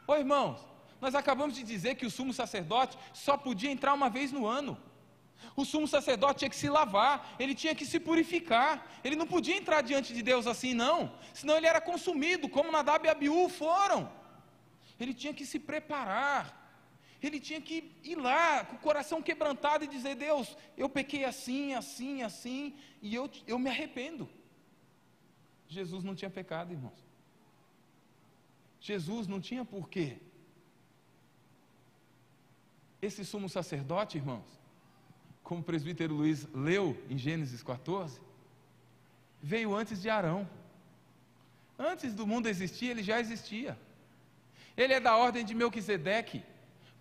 [0.05, 0.59] Ô irmãos,
[1.01, 4.77] nós acabamos de dizer que o sumo sacerdote só podia entrar uma vez no ano.
[5.55, 8.73] O sumo sacerdote tinha que se lavar, ele tinha que se purificar,
[9.05, 13.07] ele não podia entrar diante de Deus assim, não, senão ele era consumido, como Nadab
[13.07, 14.11] e Abiú foram.
[14.99, 16.62] Ele tinha que se preparar,
[17.27, 21.75] ele tinha que ir lá com o coração quebrantado e dizer: Deus, eu pequei assim,
[21.75, 24.29] assim, assim, e eu, eu me arrependo.
[25.69, 27.03] Jesus não tinha pecado, irmãos.
[28.81, 30.19] Jesus não tinha porquê.
[33.01, 34.47] Esse sumo sacerdote, irmãos,
[35.43, 38.21] como o presbítero Luiz leu em Gênesis 14,
[39.41, 40.49] veio antes de Arão.
[41.79, 43.79] Antes do mundo existir, ele já existia.
[44.77, 46.45] Ele é da ordem de Melquisedeque,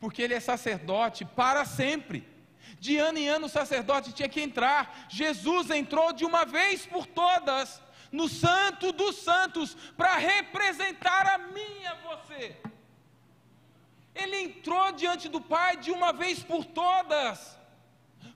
[0.02, 2.28] porque ele é sacerdote para sempre.
[2.80, 5.06] De ano em ano o sacerdote tinha que entrar.
[5.08, 7.80] Jesus entrou de uma vez por todas
[8.12, 12.58] no Santo dos Santos para representar a mim e a você.
[14.14, 17.58] Ele entrou diante do Pai de uma vez por todas.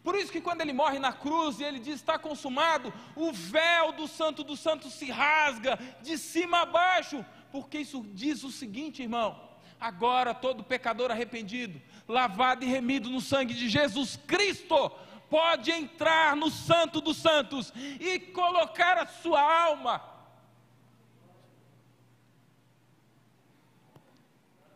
[0.04, 3.92] Por isso que quando ele morre na cruz e ele diz está consumado, o véu
[3.92, 9.02] do Santo dos Santos se rasga de cima a baixo, porque isso diz o seguinte,
[9.02, 9.45] irmão:
[9.80, 14.92] agora todo pecador arrependido, lavado e remido no sangue de Jesus Cristo,
[15.30, 20.02] pode entrar no Santo dos Santos e colocar a sua alma.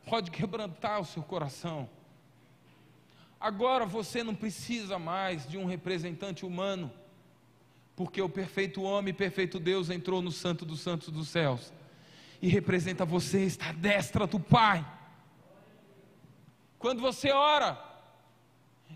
[0.06, 1.88] Pode quebrantar o seu coração
[3.40, 6.92] Agora você não precisa mais de um representante humano,
[7.96, 11.72] porque o perfeito homem perfeito Deus entrou no Santo dos Santos dos céus
[12.42, 14.86] e representa você, está à destra do Pai.
[16.78, 17.78] Quando você ora,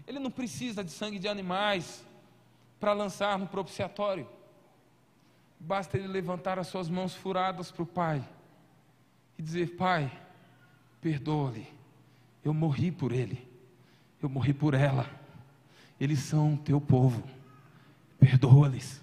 [0.07, 2.05] ele não precisa de sangue de animais
[2.79, 4.27] para lançar no propiciatório.
[5.59, 8.23] Basta ele levantar as suas mãos furadas para o Pai
[9.37, 10.11] e dizer: Pai,
[11.01, 11.67] perdoa-lhe,
[12.43, 13.53] eu morri por ele
[14.23, 15.09] eu morri por ela.
[15.99, 17.23] Eles são teu povo.
[18.17, 19.01] Perdoa-lhes.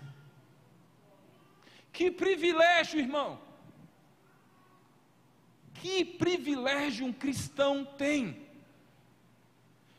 [1.92, 3.38] Que privilégio, irmão.
[5.80, 8.48] Que privilégio um cristão tem.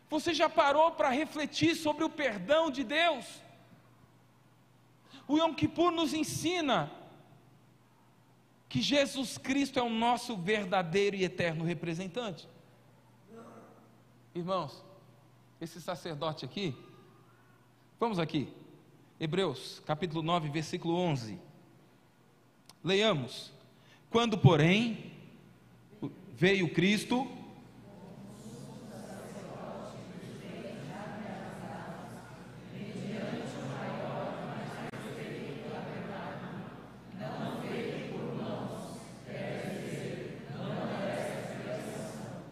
[0.10, 3.26] Você já parou para refletir sobre o perdão de Deus?
[5.28, 6.92] O Yom Kippur nos ensina
[8.70, 12.48] que Jesus Cristo é o nosso verdadeiro e eterno representante.
[14.36, 14.84] Irmãos,
[15.60, 16.76] esse sacerdote aqui.
[18.00, 18.54] Vamos aqui.
[19.20, 21.40] Hebreus, capítulo 9, versículo 11.
[22.84, 23.52] Leiamos.
[24.10, 25.11] Quando, porém,
[26.42, 27.28] veio Cristo,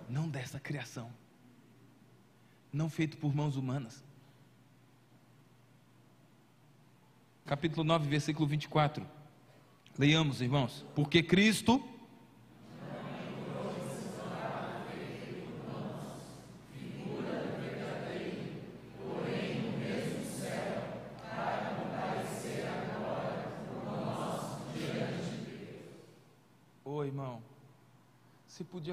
[0.07, 1.11] não dessa criação
[2.71, 4.03] não feito por mãos humanas.
[7.43, 9.03] Capítulo 9, versículo 24.
[9.97, 10.85] Leiamos, irmãos.
[10.93, 11.83] Porque Cristo.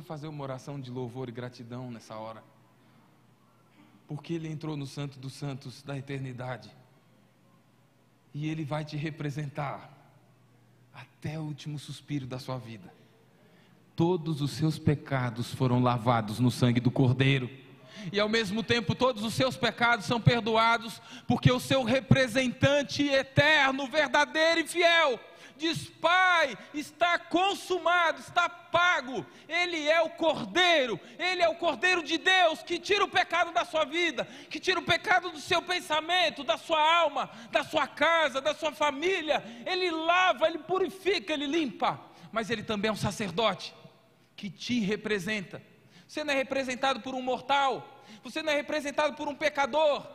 [0.07, 2.43] Fazer uma oração de louvor e gratidão nessa hora.
[4.07, 6.71] Porque Ele entrou no Santo dos Santos da eternidade.
[8.33, 9.93] E Ele vai te representar
[10.95, 12.95] até o último suspiro da sua vida.
[13.97, 17.51] Todos os seus pecados foram lavados no sangue do Cordeiro.
[18.13, 23.89] E ao mesmo tempo, todos os seus pecados são perdoados, porque o seu representante eterno,
[23.89, 25.19] verdadeiro e fiel,
[25.57, 29.27] diz: Pai, está consumado, está pago.
[29.49, 33.65] Ele é o Cordeiro, ele é o Cordeiro de Deus que tira o pecado da
[33.65, 38.41] sua vida, que tira o pecado do seu pensamento, da sua alma, da sua casa,
[38.41, 39.43] da sua família.
[39.65, 42.01] Ele lava, ele purifica, ele limpa.
[42.31, 43.75] Mas ele também é um sacerdote
[44.37, 45.63] que te representa.
[46.07, 50.07] Você não é representado por um mortal, você não é representado por um pecador,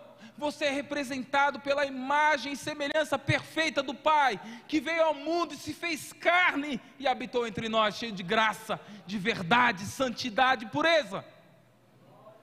[0.42, 5.58] você é representado pela imagem e semelhança perfeita do Pai, que veio ao mundo e
[5.58, 11.24] se fez carne e habitou entre nós, cheio de graça, de verdade, santidade e pureza.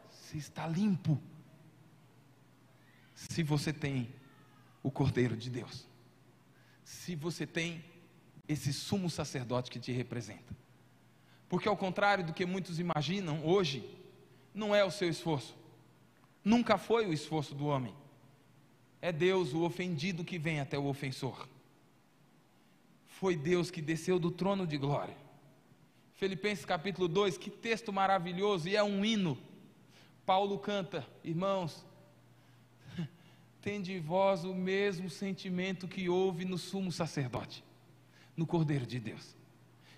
[0.09, 1.20] Você está limpo.
[3.16, 4.14] Se você tem
[4.80, 5.84] o Cordeiro de Deus,
[6.84, 7.84] se você tem
[8.46, 10.57] esse sumo sacerdote que te representa.
[11.49, 13.84] Porque, ao contrário do que muitos imaginam, hoje,
[14.55, 15.57] não é o seu esforço,
[16.49, 17.94] Nunca foi o esforço do homem.
[19.03, 21.46] É Deus, o ofendido, que vem até o ofensor.
[23.07, 25.14] Foi Deus que desceu do trono de glória.
[26.14, 29.36] Filipenses capítulo 2, que texto maravilhoso, e é um hino.
[30.24, 31.84] Paulo canta, irmãos,
[33.61, 37.62] tem de vós o mesmo sentimento que houve no sumo sacerdote,
[38.34, 39.36] no Cordeiro de Deus,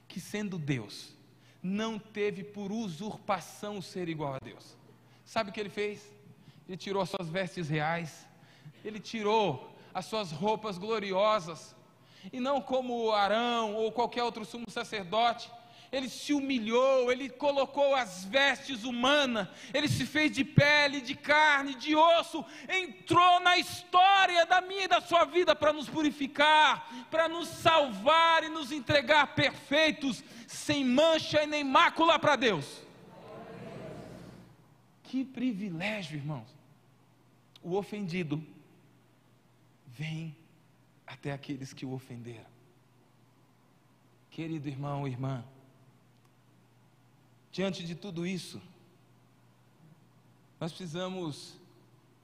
[0.09, 1.17] que sendo Deus,
[1.63, 4.77] não teve por usurpação ser igual a Deus.
[5.25, 6.19] Sabe o que ele fez?
[6.71, 8.25] Ele tirou as suas vestes reais,
[8.85, 11.75] ele tirou as suas roupas gloriosas,
[12.33, 15.51] e não como Arão ou qualquer outro sumo sacerdote,
[15.91, 21.75] ele se humilhou, ele colocou as vestes humanas, ele se fez de pele, de carne,
[21.75, 27.29] de osso, entrou na história da minha e da sua vida para nos purificar, para
[27.29, 32.65] nos salvar e nos entregar perfeitos, sem mancha e nem mácula para Deus.
[35.03, 36.60] Que privilégio, irmãos
[37.63, 38.43] o ofendido
[39.87, 40.37] vem
[41.07, 42.49] até aqueles que o ofenderam.
[44.31, 45.45] Querido irmão, irmã,
[47.51, 48.61] diante de tudo isso,
[50.59, 51.57] nós precisamos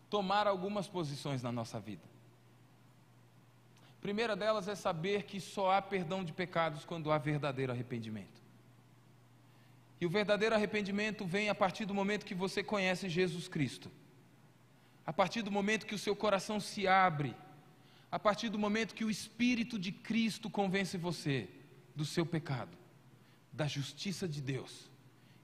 [0.08, 2.04] tomar algumas posições na nossa vida.
[3.98, 8.40] A primeira delas é saber que só há perdão de pecados quando há verdadeiro arrependimento.
[10.00, 13.90] E o verdadeiro arrependimento vem a partir do momento que você conhece Jesus Cristo
[15.06, 17.34] a partir do momento que o seu coração se abre,
[18.10, 21.48] a partir do momento que o Espírito de Cristo convence você
[21.94, 22.76] do seu pecado,
[23.52, 24.90] da justiça de Deus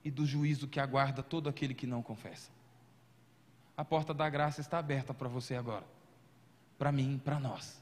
[0.05, 2.51] e do juízo que aguarda todo aquele que não confessa.
[3.77, 5.87] A porta da graça está aberta para você agora,
[6.77, 7.81] para mim, para nós.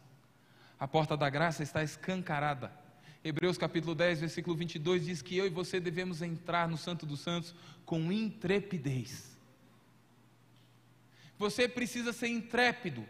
[0.78, 2.72] A porta da graça está escancarada.
[3.24, 7.20] Hebreus capítulo 10, versículo 22 diz que eu e você devemos entrar no Santo dos
[7.20, 7.54] Santos
[7.84, 9.29] com intrepidez
[11.40, 13.02] você precisa ser intrépido,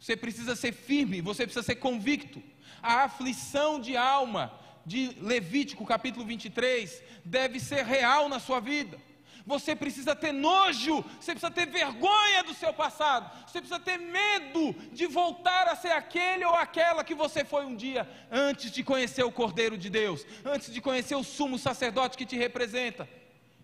[0.00, 2.42] você precisa ser firme, você precisa ser convicto.
[2.82, 8.98] A aflição de alma de Levítico capítulo 23 deve ser real na sua vida.
[9.44, 14.74] Você precisa ter nojo, você precisa ter vergonha do seu passado, você precisa ter medo
[14.90, 19.22] de voltar a ser aquele ou aquela que você foi um dia, antes de conhecer
[19.22, 23.06] o Cordeiro de Deus, antes de conhecer o sumo sacerdote que te representa.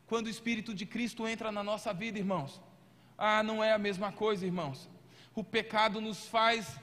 [0.06, 2.60] Quando o Espírito de Cristo entra na nossa vida, irmãos,
[3.24, 4.90] ah, não é a mesma coisa, irmãos.
[5.32, 6.76] O pecado nos faz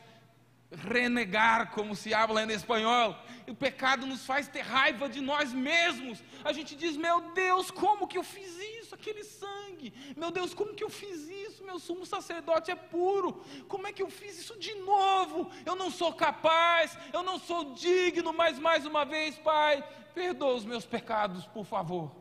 [0.71, 3.13] renegar, como se habla em espanhol.
[3.45, 6.23] O pecado nos faz ter raiva de nós mesmos.
[6.45, 8.95] A gente diz: Meu Deus, como que eu fiz isso?
[8.95, 9.93] Aquele sangue.
[10.15, 11.61] Meu Deus, como que eu fiz isso?
[11.61, 13.43] Meu sumo sacerdote é puro.
[13.67, 15.51] Como é que eu fiz isso de novo?
[15.65, 18.31] Eu não sou capaz, eu não sou digno.
[18.31, 19.83] Mas mais uma vez, Pai,
[20.13, 22.18] perdoa os meus pecados, por favor.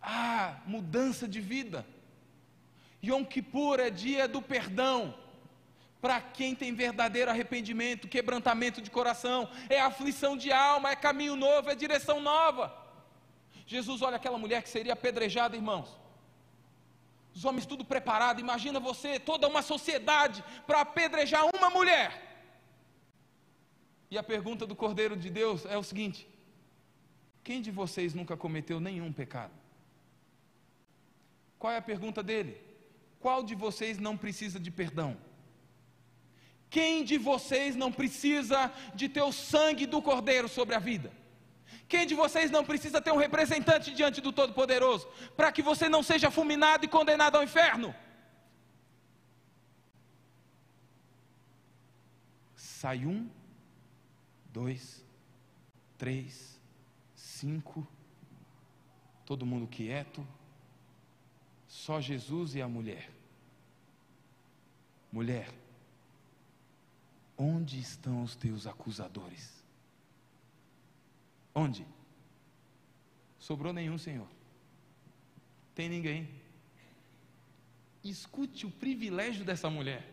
[0.00, 1.86] Ah, mudança de vida.
[3.04, 5.14] Yom Kippur é dia do perdão.
[6.00, 11.68] Para quem tem verdadeiro arrependimento, quebrantamento de coração, é aflição de alma, é caminho novo,
[11.68, 12.74] é direção nova.
[13.66, 15.88] Jesus olha aquela mulher que seria apedrejada, irmãos.
[17.34, 22.28] Os homens tudo preparado, imagina você, toda uma sociedade para apedrejar uma mulher.
[24.10, 26.26] E a pergunta do Cordeiro de Deus é o seguinte:
[27.44, 29.59] quem de vocês nunca cometeu nenhum pecado?
[31.60, 32.58] Qual é a pergunta dele?
[33.20, 35.14] Qual de vocês não precisa de perdão?
[36.70, 41.12] Quem de vocês não precisa de ter o sangue do Cordeiro sobre a vida?
[41.86, 45.06] Quem de vocês não precisa ter um representante diante do Todo-Poderoso
[45.36, 47.94] para que você não seja fulminado e condenado ao inferno?
[52.56, 53.28] Sai um,
[54.50, 55.04] dois,
[55.98, 56.58] três,
[57.14, 57.86] cinco,
[59.26, 60.26] todo mundo quieto,
[61.70, 63.08] só Jesus e a mulher.
[65.12, 65.48] Mulher,
[67.38, 69.62] onde estão os teus acusadores?
[71.54, 71.86] Onde?
[73.38, 74.26] Sobrou nenhum, Senhor.
[75.72, 76.28] Tem ninguém.
[78.02, 80.04] Escute o privilégio dessa mulher.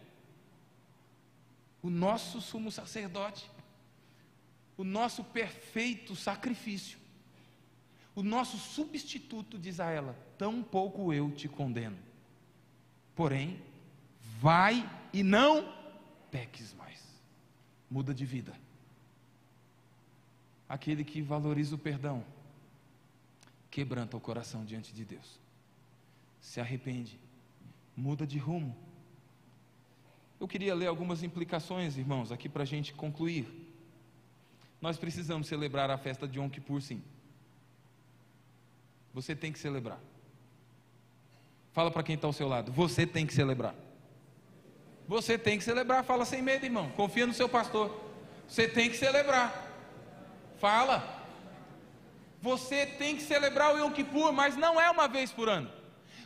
[1.81, 3.49] O nosso sumo sacerdote,
[4.77, 6.99] o nosso perfeito sacrifício,
[8.17, 11.97] o nosso substituto diz a ela: Tão pouco eu te condeno.
[13.15, 13.61] Porém,
[14.39, 15.73] vai e não
[16.29, 17.01] peques mais.
[17.89, 18.53] Muda de vida
[20.67, 22.23] aquele que valoriza o perdão,
[23.71, 25.39] quebranta o coração diante de Deus,
[26.41, 27.19] se arrepende,
[27.95, 28.75] muda de rumo.
[30.39, 33.47] Eu queria ler algumas implicações, irmãos, aqui para a gente concluir.
[34.79, 37.01] Nós precisamos celebrar a festa de Yom Kippur, sim.
[39.17, 39.99] Você tem que celebrar.
[41.73, 42.71] Fala para quem está ao seu lado.
[42.71, 43.73] Você tem que celebrar.
[45.07, 46.03] Você tem que celebrar.
[46.03, 46.91] Fala sem medo, irmão.
[46.91, 47.99] Confia no seu pastor.
[48.47, 49.73] Você tem que celebrar.
[50.59, 51.25] Fala.
[52.43, 55.71] Você tem que celebrar o Yom Kippur, mas não é uma vez por ano.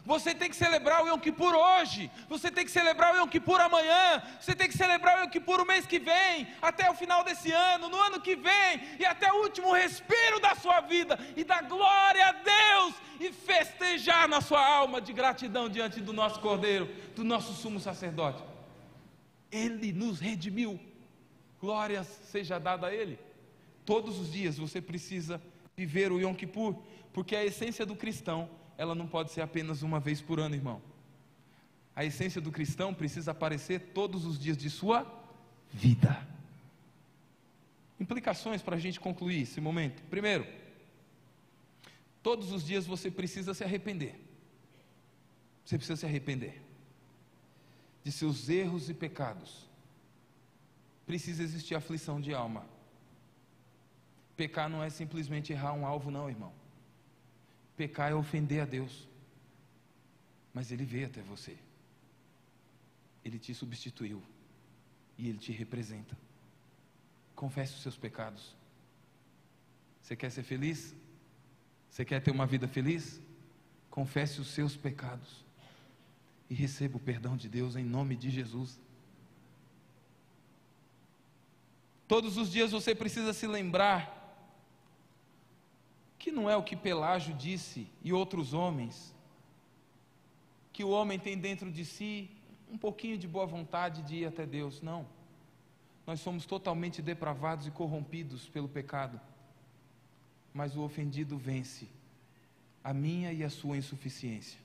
[0.03, 2.09] Você tem que celebrar o Yom Kippur hoje.
[2.27, 4.21] Você tem que celebrar o Yom Kippur amanhã.
[4.39, 7.51] Você tem que celebrar o Yom Kippur o mês que vem, até o final desse
[7.51, 11.63] ano, no ano que vem e até o último respiro da sua vida e dar
[11.63, 17.23] glória a Deus e festejar na sua alma de gratidão diante do nosso Cordeiro, do
[17.23, 18.43] nosso sumo sacerdote.
[19.51, 20.79] Ele nos redimiu.
[21.59, 23.19] Glórias seja dada a ele.
[23.85, 25.39] Todos os dias você precisa
[25.77, 26.75] viver o Yom Kippur,
[27.13, 28.49] porque a essência do cristão,
[28.81, 30.81] ela não pode ser apenas uma vez por ano, irmão.
[31.95, 35.05] A essência do cristão precisa aparecer todos os dias de sua
[35.71, 36.27] vida.
[37.99, 40.01] Implicações para a gente concluir esse momento.
[40.09, 40.47] Primeiro,
[42.23, 44.19] todos os dias você precisa se arrepender.
[45.63, 46.59] Você precisa se arrepender
[48.03, 49.69] de seus erros e pecados.
[51.05, 52.65] Precisa existir aflição de alma.
[54.35, 56.60] Pecar não é simplesmente errar um alvo, não, irmão.
[57.81, 59.07] Pecar é ofender a Deus.
[60.53, 61.57] Mas Ele veio até você.
[63.25, 64.21] Ele te substituiu.
[65.17, 66.15] E Ele te representa.
[67.35, 68.55] Confesse os seus pecados.
[69.99, 70.93] Você quer ser feliz?
[71.89, 73.19] Você quer ter uma vida feliz?
[73.89, 75.43] Confesse os seus pecados.
[76.51, 78.79] E receba o perdão de Deus em nome de Jesus.
[82.07, 84.20] Todos os dias você precisa se lembrar
[86.21, 89.11] que não é o que Pelágio disse e outros homens,
[90.71, 92.29] que o homem tem dentro de si
[92.71, 94.83] um pouquinho de boa vontade de ir até Deus.
[94.83, 95.07] Não.
[96.05, 99.19] Nós somos totalmente depravados e corrompidos pelo pecado.
[100.53, 101.87] Mas o ofendido vence
[102.83, 104.59] a minha e a sua insuficiência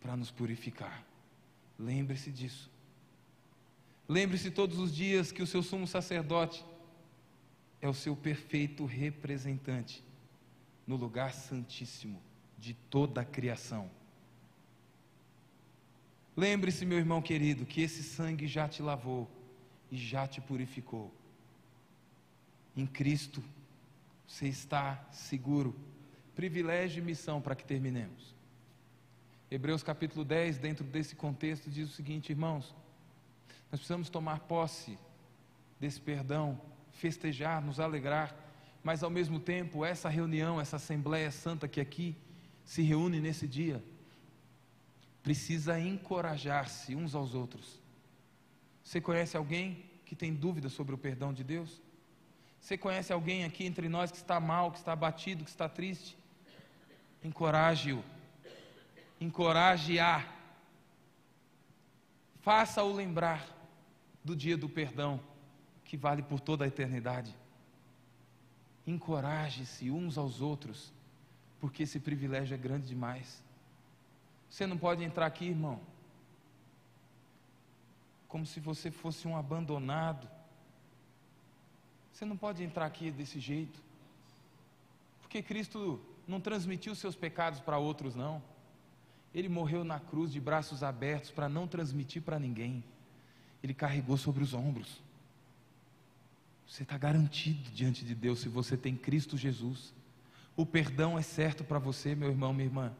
[0.00, 1.04] para nos purificar.
[1.78, 2.68] Lembre-se disso.
[4.08, 6.64] Lembre-se todos os dias que o seu sumo sacerdote
[7.80, 10.02] é o seu perfeito representante
[10.86, 12.20] no lugar santíssimo
[12.58, 13.90] de toda a criação.
[16.36, 19.30] Lembre-se, meu irmão querido, que esse sangue já te lavou
[19.90, 21.12] e já te purificou.
[22.76, 23.42] Em Cristo
[24.26, 25.74] você está seguro.
[26.34, 28.34] Privilégio e missão para que terminemos.
[29.50, 32.74] Hebreus capítulo 10, dentro desse contexto, diz o seguinte, irmãos:
[33.70, 34.98] nós precisamos tomar posse
[35.78, 36.58] desse perdão,
[36.92, 38.34] festejar, nos alegrar
[38.82, 42.16] mas ao mesmo tempo, essa reunião, essa Assembleia Santa que aqui
[42.64, 43.82] se reúne nesse dia,
[45.22, 47.80] precisa encorajar-se uns aos outros.
[48.82, 51.80] Você conhece alguém que tem dúvida sobre o perdão de Deus?
[52.60, 56.16] Você conhece alguém aqui entre nós que está mal, que está abatido, que está triste?
[57.22, 58.02] Encoraje-o.
[59.20, 60.26] Encoraje-a.
[62.40, 63.46] Faça-o lembrar
[64.24, 65.20] do dia do perdão,
[65.84, 67.34] que vale por toda a eternidade.
[68.86, 70.92] Encoraje-se uns aos outros,
[71.60, 73.42] porque esse privilégio é grande demais.
[74.50, 75.80] Você não pode entrar aqui, irmão,
[78.28, 80.28] como se você fosse um abandonado.
[82.12, 83.80] Você não pode entrar aqui desse jeito,
[85.20, 88.42] porque Cristo não transmitiu seus pecados para outros, não.
[89.34, 92.84] Ele morreu na cruz de braços abertos para não transmitir para ninguém.
[93.62, 95.00] Ele carregou sobre os ombros
[96.72, 99.92] Você está garantido diante de Deus se você tem Cristo Jesus.
[100.56, 102.96] O perdão é certo para você, meu irmão, minha irmã.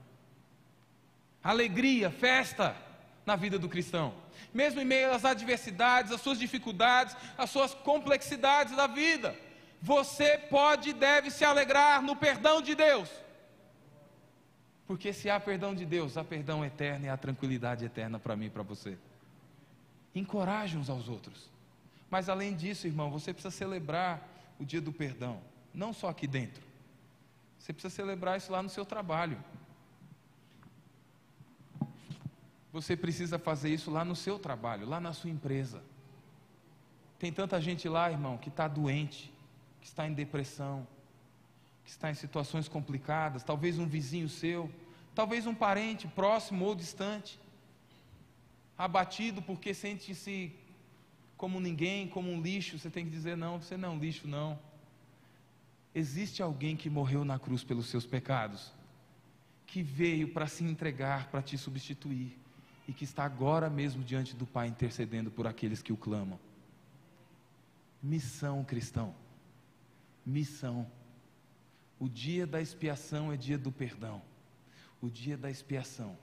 [1.43, 2.77] Alegria, festa
[3.25, 4.13] na vida do cristão,
[4.53, 9.35] mesmo em meio às adversidades, às suas dificuldades, às suas complexidades da vida.
[9.81, 13.09] Você pode e deve se alegrar no perdão de Deus.
[14.87, 18.47] Porque se há perdão de Deus, há perdão eterno e há tranquilidade eterna para mim
[18.47, 18.99] e para você.
[20.15, 21.52] Encoraje uns aos outros.
[22.13, 24.29] Mas além disso, irmão, você precisa celebrar
[24.61, 25.41] o dia do perdão,
[25.73, 26.63] não só aqui dentro.
[27.59, 29.43] Você precisa celebrar isso lá no seu trabalho.
[32.71, 35.83] Você precisa fazer isso lá no seu trabalho, lá na sua empresa.
[37.19, 39.33] Tem tanta gente lá, irmão, que está doente,
[39.81, 40.87] que está em depressão,
[41.83, 44.71] que está em situações complicadas, talvez um vizinho seu,
[45.15, 47.41] talvez um parente próximo ou distante,
[48.77, 50.55] abatido porque sente-se
[51.43, 54.29] como ninguém, como um lixo, você tem que dizer: não, você não é um lixo,
[54.29, 54.57] não.
[55.93, 58.73] Existe alguém que morreu na cruz pelos seus pecados,
[59.67, 62.39] que veio para se entregar, para te substituir,
[62.87, 66.39] e que está agora mesmo diante do Pai intercedendo por aqueles que o clamam.
[68.01, 69.13] Missão cristão,
[70.25, 70.89] missão.
[71.99, 74.23] O dia da expiação é dia do perdão,
[75.01, 76.17] o dia da expiação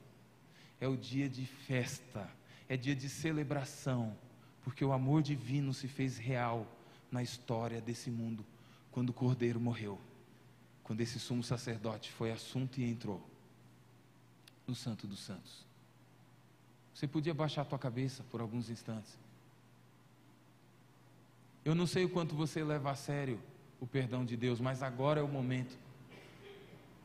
[0.80, 2.26] é o dia de festa,
[2.70, 4.16] é dia de celebração
[4.62, 6.66] porque o amor divino se fez real
[7.10, 8.44] na história desse mundo
[8.90, 9.98] quando o Cordeiro morreu,
[10.82, 13.24] quando esse sumo sacerdote foi assunto e entrou
[14.66, 15.64] no Santo dos Santos.
[16.94, 19.18] Você podia baixar a tua cabeça por alguns instantes.
[21.64, 23.40] Eu não sei o quanto você leva a sério
[23.80, 25.76] o perdão de Deus, mas agora é o momento.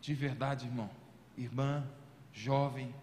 [0.02, 0.90] De verdade, irmão,
[1.38, 1.88] irmã,
[2.34, 2.94] jovem,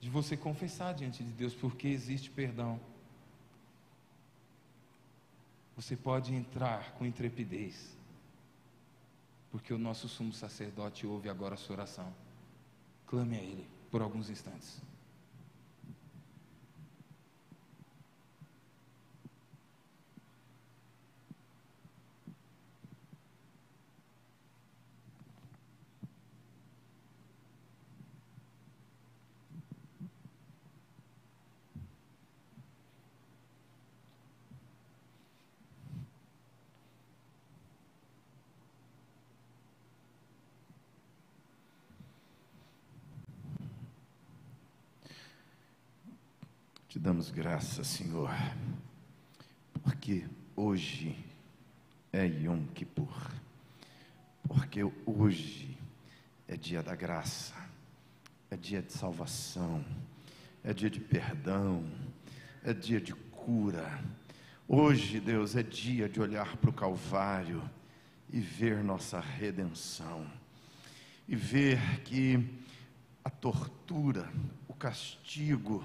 [0.00, 2.80] de você confessar diante de Deus porque existe perdão
[5.78, 7.96] você pode entrar com intrepidez,
[9.48, 12.12] porque o nosso sumo sacerdote ouve agora a sua oração.
[13.06, 14.82] Clame a Ele por alguns instantes.
[46.88, 48.30] Te damos graças, Senhor,
[49.82, 51.18] porque hoje
[52.12, 53.32] é Yom Kippur,
[54.46, 55.76] porque hoje
[56.46, 57.56] é dia da graça,
[58.48, 59.84] é dia de salvação,
[60.62, 61.90] é dia de perdão,
[62.62, 64.00] é dia de cura.
[64.68, 67.68] Hoje, Deus, é dia de olhar para o Calvário
[68.32, 70.24] e ver nossa redenção,
[71.26, 72.48] e ver que
[73.24, 74.32] a tortura,
[74.68, 75.84] o castigo,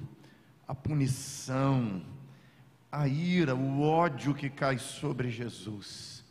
[0.67, 2.03] a punição,
[2.91, 6.23] a ira, o ódio que cai sobre Jesus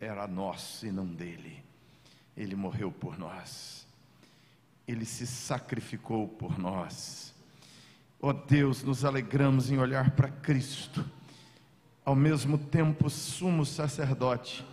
[0.00, 1.62] era nosso e não dele.
[2.36, 3.86] Ele morreu por nós,
[4.86, 7.34] ele se sacrificou por nós.
[8.20, 11.04] Ó oh Deus, nos alegramos em olhar para Cristo,
[12.04, 14.64] ao mesmo tempo sumo sacerdote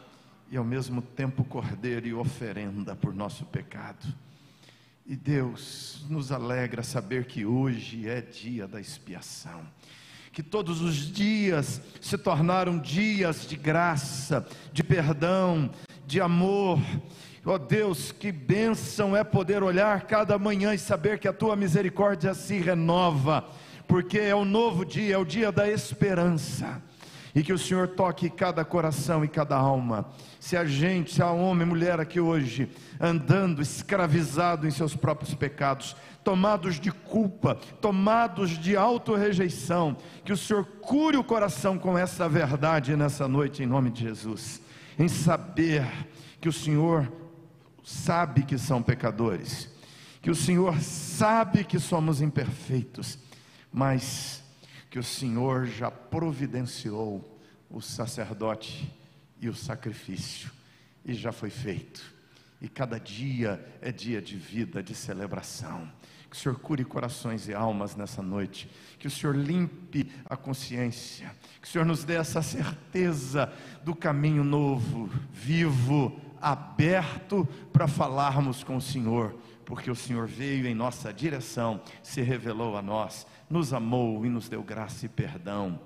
[0.49, 4.07] e ao mesmo tempo cordeiro e oferenda por nosso pecado.
[5.07, 9.61] E Deus nos alegra saber que hoje é dia da expiação.
[10.31, 15.69] Que todos os dias se tornaram dias de graça, de perdão,
[16.07, 16.79] de amor.
[17.45, 21.55] Ó oh Deus, que bênção é poder olhar cada manhã e saber que a tua
[21.55, 23.47] misericórdia se renova,
[23.87, 26.81] porque é o novo dia, é o dia da esperança
[27.35, 30.09] e que o Senhor toque cada coração e cada alma.
[30.39, 35.97] Se a gente, se há homem, mulher aqui hoje, andando escravizado em seus próprios pecados,
[36.23, 42.95] tomados de culpa, tomados de auto-rejeição, que o Senhor cure o coração com essa verdade
[42.95, 44.61] nessa noite, em nome de Jesus,
[44.97, 45.85] em saber
[46.39, 47.11] que o Senhor
[47.83, 49.69] sabe que são pecadores,
[50.21, 53.19] que o Senhor sabe que somos imperfeitos,
[53.71, 54.44] mas
[54.95, 57.37] que o Senhor já providenciou
[57.69, 58.89] o sacerdote
[59.41, 60.49] e o sacrifício,
[61.03, 62.01] e já foi feito.
[62.61, 65.91] E cada dia é dia de vida, de celebração.
[66.29, 68.69] Que o Senhor cure corações e almas nessa noite.
[68.97, 71.29] Que o Senhor limpe a consciência.
[71.61, 73.51] Que o Senhor nos dê essa certeza
[73.83, 79.35] do caminho novo, vivo, aberto para falarmos com o Senhor.
[79.65, 84.49] Porque o Senhor veio em nossa direção, se revelou a nós nos amou e nos
[84.49, 85.79] deu graça e perdão.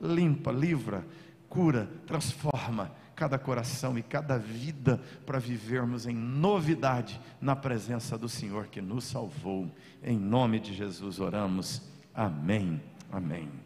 [0.00, 1.04] Limpa, livra,
[1.48, 8.66] cura, transforma cada coração e cada vida para vivermos em novidade na presença do Senhor
[8.66, 9.70] que nos salvou.
[10.04, 11.82] Em nome de Jesus oramos.
[12.14, 12.80] Amém.
[13.10, 13.65] Amém.